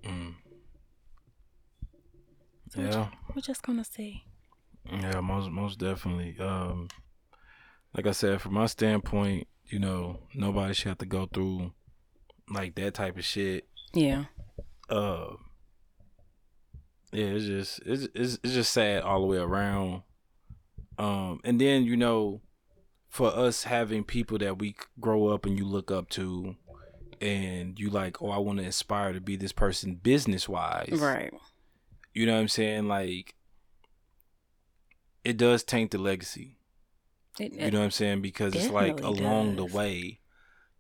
[0.04, 0.36] Mm.
[2.70, 3.10] So we're, Yeah.
[3.36, 4.24] we're just gonna see.
[4.86, 6.36] Yeah, most most definitely.
[6.40, 6.88] Um,
[7.96, 11.74] like I said, from my standpoint, you know, nobody should have to go through
[12.52, 13.68] like that type of shit.
[13.94, 14.26] Yeah,
[14.90, 15.36] Uh,
[17.12, 20.04] yeah, it's just it's it's, it's just sad all the way around.
[20.98, 22.42] Um, and then you know,
[23.10, 26.56] for us having people that we grow up and you look up to,
[27.22, 31.34] and you like, oh, I want to aspire to be this person business wise, right.
[32.14, 32.88] You know what I'm saying?
[32.88, 33.36] Like,
[35.24, 36.58] it does taint the legacy.
[37.40, 38.22] It, You know what I'm saying?
[38.22, 39.72] Because it's like along does.
[39.72, 40.20] the way,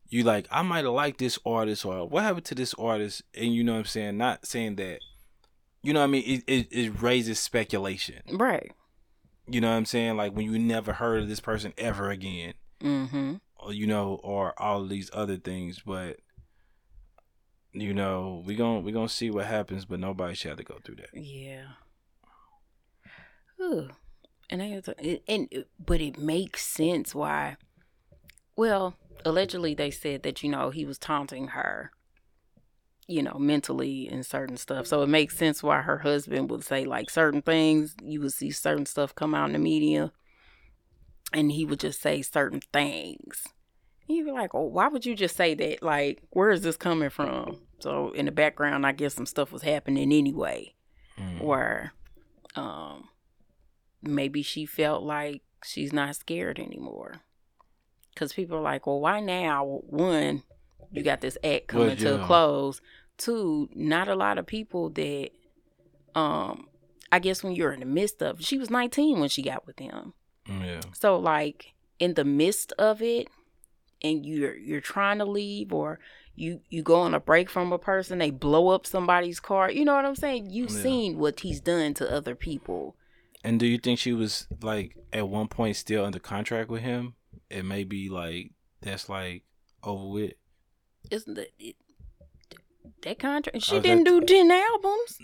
[0.09, 3.53] you like I might have liked this artist or what happened to this artist, and
[3.53, 4.17] you know what I'm saying.
[4.17, 4.99] Not saying that,
[5.83, 6.23] you know what I mean.
[6.25, 8.21] It it, it raises speculation.
[8.33, 8.71] right.
[9.51, 10.15] You know what I'm saying?
[10.17, 13.35] Like when you never heard of this person ever again, Mm-hmm.
[13.57, 15.79] or you know, or all of these other things.
[15.85, 16.17] But
[17.71, 19.85] you know, we gon' we gonna see what happens.
[19.85, 21.09] But nobody should have to go through that.
[21.13, 21.63] Yeah.
[23.61, 23.89] Ooh.
[24.49, 27.57] And I it, and but it makes sense why.
[28.55, 31.91] Well, allegedly they said that you know he was taunting her,
[33.07, 34.87] you know, mentally and certain stuff.
[34.87, 37.95] So it makes sense why her husband would say like certain things.
[38.01, 40.11] You would see certain stuff come out in the media,
[41.31, 43.43] and he would just say certain things.
[44.07, 45.83] And you'd be like, "Oh, why would you just say that?
[45.83, 49.61] Like, where is this coming from?" So in the background, I guess some stuff was
[49.61, 50.73] happening anyway
[51.19, 51.41] Mm.
[51.43, 51.91] where
[52.55, 53.09] um
[54.01, 57.21] maybe she felt like she's not scared anymore
[58.13, 60.43] because people are like well why now one
[60.91, 62.81] you got this act coming Well, to a close
[63.17, 65.29] two not a lot of people that
[66.15, 66.67] um
[67.11, 69.79] i guess when you're in the midst of she was 19 when she got with
[69.79, 70.13] him
[70.47, 70.81] Yeah.
[70.93, 73.27] so like in the midst of it
[74.01, 75.99] and you're you're trying to leave or
[76.35, 79.69] you you go on a break from a person, they blow up somebody's car.
[79.69, 80.49] You know what I'm saying?
[80.49, 80.83] You've Yeah.
[80.83, 82.95] seen what he's done to other people.
[83.43, 87.13] And do you think she was like at one point still under contract with him?
[87.49, 89.43] It may be like that's like
[89.83, 90.33] over with.
[91.09, 91.75] Isn't that it,
[93.03, 93.61] that contract?
[93.63, 95.19] She Oh, didn't that- do ten albums.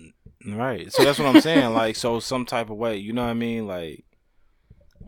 [0.47, 0.91] Right.
[0.93, 1.73] So that's what I'm saying.
[1.73, 2.97] Like so some type of way.
[2.97, 3.67] You know what I mean?
[3.67, 4.05] Like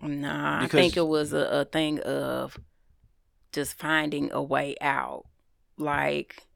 [0.01, 2.59] Nah, I think it was a, a thing of
[3.51, 5.23] just finding a way out.
[5.79, 6.46] Like,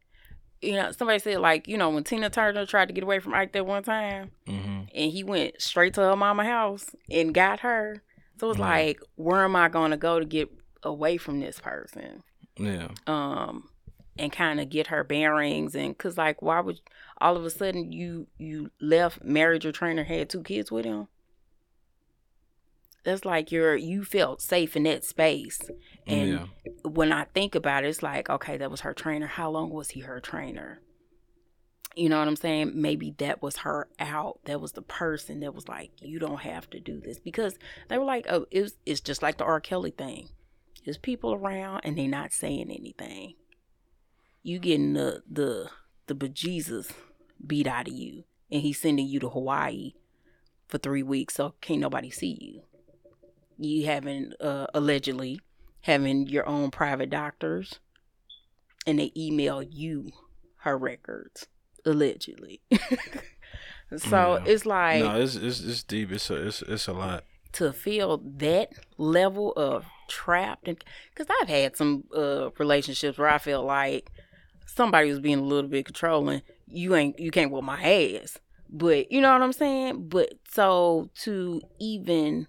[0.62, 3.34] you know, somebody said like, you know, when Tina Turner tried to get away from
[3.34, 7.62] Ike that one time, hmm and he went straight to her mama house and got
[7.62, 8.04] her.
[8.40, 8.62] So it's Mhm.
[8.62, 10.50] like, where am I gonna go to get
[10.84, 12.24] away from this person?
[12.58, 12.90] Yeah.
[13.08, 13.70] Um,
[14.18, 16.82] and kind of get her bearings and cause like, why would
[17.20, 21.08] all of a sudden you you left, married your trainer, had two kids with him?
[23.04, 25.60] That's like you're you felt safe in that space.
[25.70, 25.74] Oh,
[26.08, 26.46] and yeah.
[26.84, 29.28] when I think about it, it's like, okay, that was her trainer.
[29.28, 30.82] How long was he her trainer?
[31.96, 32.72] You know what I'm saying?
[32.76, 34.40] Maybe that was her out.
[34.46, 37.58] That was the person that was like, you don't have to do this because
[37.90, 39.60] they were like, oh, it was, it's just like the R.
[39.60, 40.30] Kelly thing.
[40.86, 43.34] There's people around and they're not saying anything.
[44.44, 45.70] You getting the the
[46.08, 46.92] the bejesus
[47.46, 49.94] beat out of you, and he's sending you to Hawaii
[50.68, 52.62] for three weeks, so can't nobody see you.
[53.64, 55.40] You having uh, allegedly
[55.82, 57.80] having your own private doctors
[58.88, 60.12] and they email you
[60.58, 61.48] her records
[61.86, 62.62] allegedly
[63.98, 64.44] so Yeah.
[64.46, 66.12] it's like no, it's it's it's deep.
[66.12, 67.24] It's a it's it's a lot.
[67.54, 70.84] to feel that level of trapped and
[71.14, 74.12] because i've had some uh relationships where i felt like
[74.66, 78.38] somebody was being a little bit controlling you ain't you can't whip my ass
[78.70, 82.46] but you know what i'm saying but so to even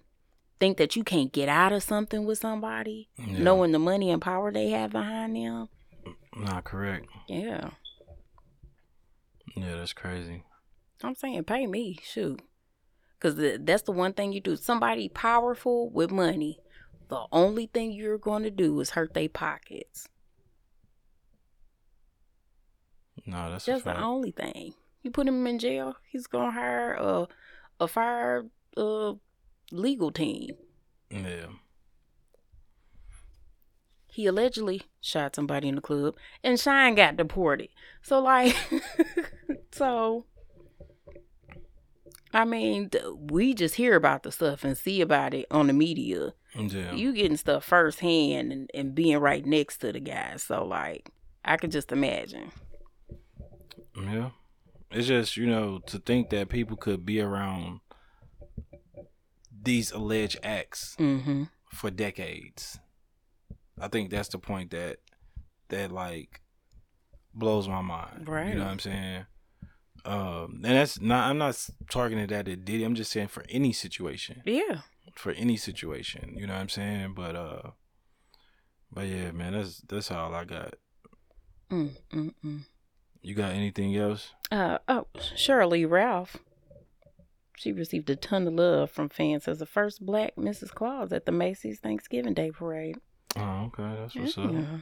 [0.63, 3.39] think that you can't get out of something with somebody Yeah.
[3.43, 5.67] knowing the money and power they have behind them
[6.37, 7.07] Not correct.
[7.27, 7.71] yeah
[9.57, 10.43] Yeah, that's crazy.
[11.03, 12.41] i'm saying pay me shoot
[13.19, 13.35] because
[13.65, 16.59] that's the one thing you do somebody powerful with money
[17.09, 20.07] the only thing you're going to do is hurt their pockets
[23.25, 24.73] No, that's That's the only thing.
[25.01, 27.27] You put him in jail, he's gonna hire a
[27.79, 28.45] a fire
[28.77, 29.13] uh
[29.71, 30.55] legal team.
[31.09, 31.47] Yeah.
[34.07, 37.69] He allegedly shot somebody in the club, and Shyne got deported.
[38.03, 38.55] So like,
[39.71, 40.25] so
[42.33, 42.89] I mean,
[43.29, 46.33] we just hear about the stuff and see about it on the media.
[46.55, 46.93] Yeah.
[46.93, 50.37] You getting stuff firsthand and, and being right next to the guy.
[50.37, 51.11] So like,
[51.45, 52.51] I could just imagine.
[53.95, 54.31] Yeah.
[54.89, 57.81] It's just, you know, to think that people could be around
[59.63, 61.43] these alleged acts Mm-hmm.
[61.71, 62.79] for decades.
[63.79, 64.97] I think that's the point that
[65.69, 66.41] that like
[67.33, 68.27] blows my mind.
[68.27, 68.49] Right.
[68.49, 69.25] You know what I'm saying?
[70.05, 71.57] Um and that's not I'm not
[71.89, 72.83] targeting that at Diddy.
[72.83, 74.41] I'm just saying for any situation.
[74.45, 74.81] Yeah.
[75.15, 76.35] For any situation.
[76.37, 77.13] You know what I'm saying?
[77.15, 77.71] But uh
[78.91, 80.75] but yeah, man, that's that's all I got.
[81.71, 82.59] Mm, mm, mm.
[83.23, 84.31] You got anything else?
[84.51, 86.37] Uh, oh, Sheryl Lee Ralph.
[87.55, 90.69] She received a ton of love from fans as the first black Mrs.
[90.71, 92.97] Claus at the Macy's Thanksgiving Day Parade.
[93.35, 94.51] Oh, okay, that's what's up.
[94.51, 94.77] Yeah.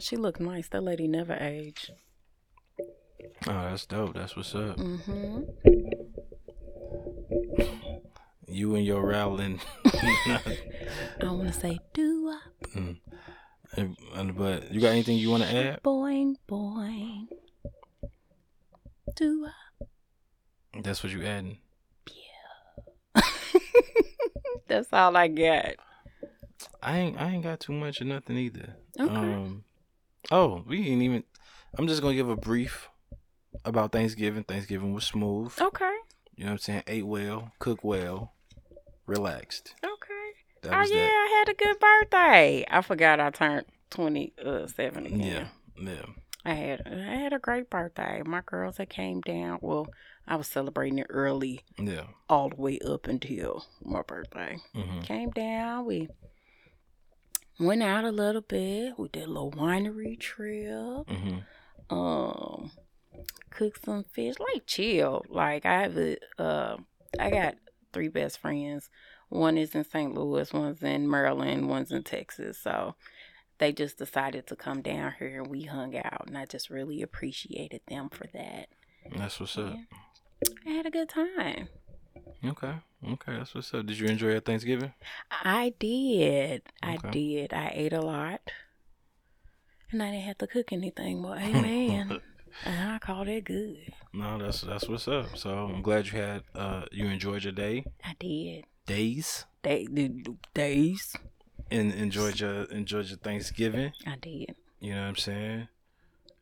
[0.00, 0.68] She looked nice.
[0.68, 1.92] That lady never aged.
[2.78, 4.14] Oh, that's dope.
[4.14, 4.76] That's what's up.
[4.76, 5.40] Mm-hmm.
[8.46, 9.60] You and your rattling.
[9.86, 10.40] I
[11.22, 12.98] want to say do up, Mm.
[13.76, 15.82] And- and- but you got anything you want to add?
[15.82, 17.28] boing, boing.
[19.16, 19.52] Do up.
[20.82, 21.58] That's what you adding.
[24.68, 25.74] That's all I got.
[26.82, 27.20] I ain't.
[27.20, 28.76] I ain't got too much of nothing either.
[28.98, 29.12] Okay.
[29.12, 29.64] Um.
[30.30, 31.24] Oh, we ain't even.
[31.76, 32.88] I'm just gonna give a brief
[33.64, 34.44] about Thanksgiving.
[34.44, 35.52] Thanksgiving was smooth.
[35.60, 35.96] Okay.
[36.36, 36.82] You know what I'm saying?
[36.86, 38.32] Ate well, cooked well,
[39.06, 39.74] relaxed.
[39.84, 40.14] Okay.
[40.62, 41.28] That Oh yeah, that.
[41.28, 42.64] I had a good birthday.
[42.70, 45.20] I forgot I turned twenty uh seven again.
[45.20, 45.92] Yeah.
[45.92, 46.06] Yeah.
[46.44, 48.22] I had I had a great birthday.
[48.24, 49.58] My girls that came down.
[49.60, 49.88] Well,
[50.30, 52.04] I was celebrating it early, Yeah.
[52.28, 54.58] all the way up until my birthday.
[54.74, 55.84] hmm Came down.
[55.86, 56.08] We
[57.58, 58.98] went out a little bit.
[58.98, 61.08] We did a little winery trip.
[61.08, 61.38] hmm
[61.94, 62.70] Um,
[63.50, 64.36] cooked some fish.
[64.38, 65.24] Like chill.
[65.28, 66.76] Like I have a uh,
[67.18, 67.56] I got
[67.92, 68.88] three best friends.
[69.28, 70.14] One is in St.
[70.14, 70.52] Louis.
[70.52, 71.68] One's in Maryland.
[71.68, 72.58] One's in Texas.
[72.58, 72.94] So.
[73.58, 77.02] They just decided to come down here and we hung out, and I just really
[77.02, 78.70] appreciated them for that.
[79.14, 79.74] That's what's up.
[80.66, 81.68] I had a good time.
[82.44, 82.74] Okay.
[83.12, 83.32] Okay.
[83.36, 83.86] That's what's up.
[83.86, 84.92] Did you enjoy your Thanksgiving?
[85.30, 86.62] I did.
[86.82, 87.52] I did.
[87.52, 88.40] I ate a lot.
[89.92, 92.20] And I didn't have to cook anything, but amen.
[92.64, 93.92] and I called it good.
[94.12, 95.36] No, that's that's what's up.
[95.36, 98.64] So I'm glad you had uh you enjoyed your day I did.
[98.86, 99.86] days Day,
[100.54, 101.14] days.
[101.70, 103.92] and enjoyed your enjoyed your Thanksgiving.
[104.06, 104.54] I did.
[104.78, 105.68] You know what I'm saying?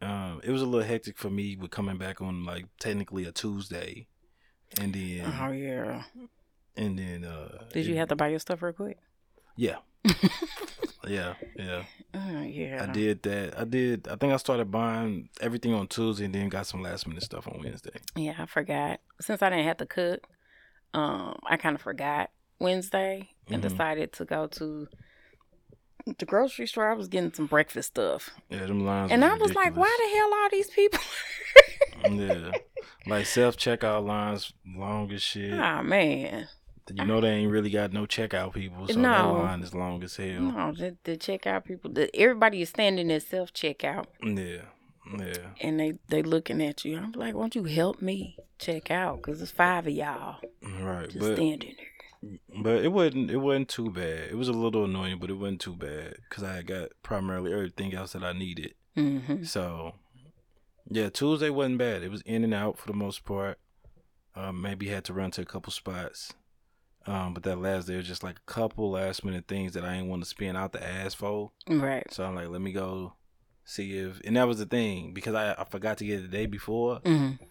[0.00, 3.32] Um, it was a little hectic for me with coming back on like technically a
[3.32, 4.06] Tuesday,
[4.80, 6.04] and then Oh, yeah.
[6.76, 8.98] and then uh, Did you it- have to buy your stuff real quick?
[9.56, 9.78] Yeah,
[11.06, 11.82] yeah, yeah.
[12.14, 12.86] Oh, yeah.
[12.88, 13.58] I did that.
[13.58, 14.06] I did.
[14.08, 17.48] I think I started buying everything on Tuesday, and then got some last minute stuff
[17.48, 17.98] on Wednesday.
[18.14, 19.00] Yeah, I forgot.
[19.20, 20.26] Since I didn't have to cook,
[20.94, 22.30] um, I kind of forgot
[22.60, 23.68] Wednesday and Mhm.
[23.68, 24.86] decided to go to
[26.18, 26.90] the grocery store.
[26.90, 28.30] I was getting some breakfast stuff.
[28.50, 29.12] Yeah, them lines.
[29.12, 31.00] And I was like, why the hell are these people?
[32.06, 32.52] yeah,
[33.06, 35.52] like self checkout lines long as shit.
[35.52, 36.48] oh, man.
[36.94, 39.32] You know they ain't really got no checkout people, so that No.
[39.34, 40.40] line is long as hell.
[40.40, 44.62] No, the, the checkout people, the, everybody is standing at self checkout Yeah,
[45.18, 45.48] yeah.
[45.60, 46.96] and they, they looking at you.
[46.96, 49.16] I'm like, won't you help me check out?
[49.18, 50.38] Because it's five of y'all
[50.80, 51.87] Right, just but standing there.
[52.62, 54.30] But it wasn't it wasn't too bad.
[54.30, 57.94] It was a little annoying, but it wasn't too bad because I got primarily everything
[57.94, 58.74] else that I needed.
[58.96, 59.44] Mm-hmm.
[59.44, 59.94] So
[60.90, 62.02] yeah, Tuesday wasn't bad.
[62.02, 63.58] It was in and out for the most part.
[64.34, 66.32] Um, maybe had to run to a couple spots.
[67.06, 69.94] Um, but that last day was just like a couple last minute things that I
[69.94, 71.52] didn't want to spend out the ass for.
[71.66, 72.06] Right.
[72.12, 73.14] So I'm like, let me go
[73.64, 76.36] see if, and that was the thing because I, I forgot to get it the
[76.36, 77.00] day before.
[77.00, 77.44] Mm-hmm.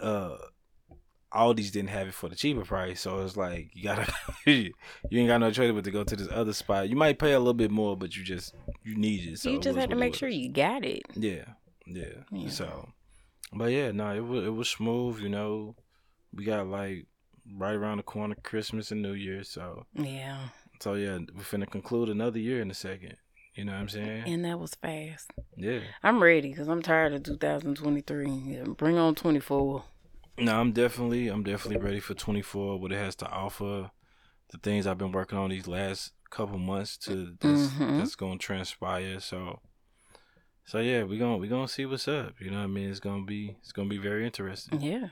[0.00, 0.36] Uh,
[1.34, 4.12] Aldi's didn't have it for the cheaper price, so it's like you gotta,
[4.46, 4.72] you
[5.12, 6.88] ain't got no choice but to go to this other spot.
[6.88, 8.54] You might pay a little bit more, but you just
[8.84, 9.38] you need it.
[9.38, 11.02] So you just had to make sure you got it.
[11.14, 11.44] Yeah,
[11.86, 12.48] yeah, Yeah.
[12.50, 12.88] So,
[13.52, 15.18] but yeah, no, it was it was smooth.
[15.20, 15.74] You know,
[16.32, 17.06] we got like
[17.58, 20.38] right around the corner Christmas and New Year, so Yeah.
[20.80, 23.16] so yeah, we're finna conclude another year in a second.
[23.54, 24.24] You know what I'm saying?
[24.26, 25.30] And that was fast.
[25.56, 25.80] Yeah.
[26.02, 28.28] I'm ready because I'm tired of 2023.
[28.28, 29.84] Yeah, bring on 24.
[30.38, 32.78] No, I'm definitely I'm definitely ready for 24.
[32.80, 33.90] What it has to offer,
[34.50, 37.98] the things I've been working on these last couple months to that's, Mhm.
[37.98, 39.20] that's gonna transpire.
[39.20, 39.60] So,
[40.64, 42.40] so yeah, we gonna we gonna see what's up.
[42.40, 42.90] You know what I mean?
[42.90, 44.80] It's gonna be it's gonna be very interesting.
[44.80, 45.08] Yeah.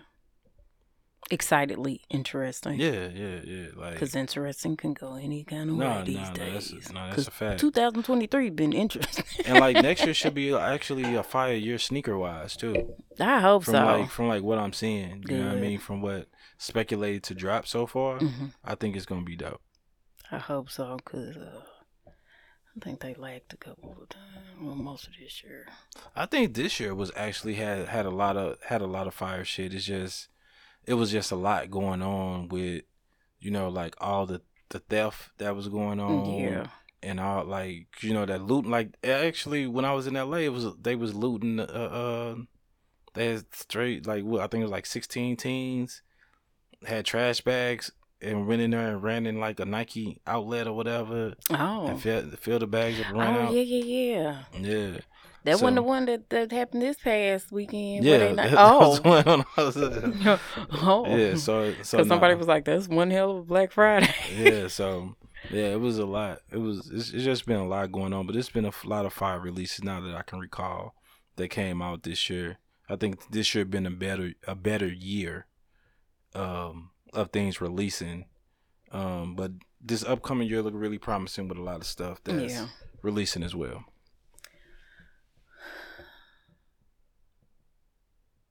[1.31, 2.79] Excitedly interesting.
[2.79, 3.67] Yeah, yeah, yeah.
[3.75, 6.93] Like Because interesting can go any kind of No, way these that's- days.
[6.93, 7.61] no, that's 'Cause a fact.
[7.61, 9.25] 2023 been interesting.
[9.47, 12.95] and like next year should be actually a fire year sneaker wise too.
[13.21, 13.85] I hope From so.
[13.85, 15.79] like from like what I'm seeing, you know what I mean.
[15.79, 19.61] From what speculated to drop so far, hmm I think it's gonna be dope.
[20.31, 21.61] I hope so, because uh,
[22.07, 24.47] I think they lagged a couple of times.
[24.61, 25.67] Well, most of this year.
[26.17, 29.13] I think this year was actually had had a lot of had a lot of
[29.15, 29.75] fire shit.
[29.75, 30.29] It's just
[30.87, 32.83] it was just a lot going on with
[33.41, 36.41] you know like all the the theft that was going on.
[36.41, 36.67] yeah.
[37.03, 40.53] and all like you know that looting like actually when I was in LA it
[40.53, 42.35] was they was looting uh uh
[43.15, 46.03] they had straight like what I think it was like sixteen teens
[46.87, 50.73] had trash bags and went in there and ran in like a Nike outlet or
[50.75, 51.87] whatever Oh.
[51.89, 53.53] and filled, filled the bags up ran Oh, out.
[53.53, 54.43] yeah, yeah, yeah.
[54.61, 54.99] Yeah,
[55.45, 58.05] That So- wasn't the one that, that happened this past weekend.
[58.05, 58.33] yeah.
[58.33, 58.89] not, that oh.
[58.91, 61.17] was one on- I was, oh.
[61.17, 64.15] yeah, so so Because somebody was like, that's one hell of a Black Friday.
[64.37, 65.17] yeah, so
[65.51, 66.39] yeah, it was a lot.
[66.53, 69.05] It was it's, it's just been a lot going on, but it's been a lot
[69.07, 70.95] of fire releases now that I can recall
[71.37, 72.59] that came out this year.
[72.89, 75.47] I think this year been a better a better year
[76.35, 78.27] um of things releasing.
[78.93, 82.67] Um but this upcoming year look really promising with a lot of stuff that's Yeah.
[83.03, 83.85] releasing as well.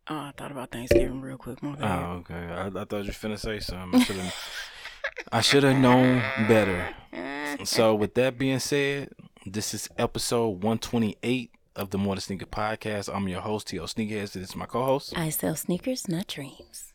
[0.10, 1.62] Oh, I thought about Thanksgiving real quick.
[1.62, 2.04] My bad.
[2.04, 2.34] Oh, okay.
[2.34, 4.00] I, I thought you were finna say something.
[4.02, 4.36] I should have
[5.32, 6.96] I should have known better.
[7.66, 9.10] So with that being said,
[9.46, 13.14] this is episode 128 of the More Than Sneaker podcast.
[13.14, 13.84] I'm your host, T.O.
[13.86, 14.34] Sneakerheads.
[14.34, 15.14] This is my co-host.
[15.18, 16.91] I sell sneakers, not dreams.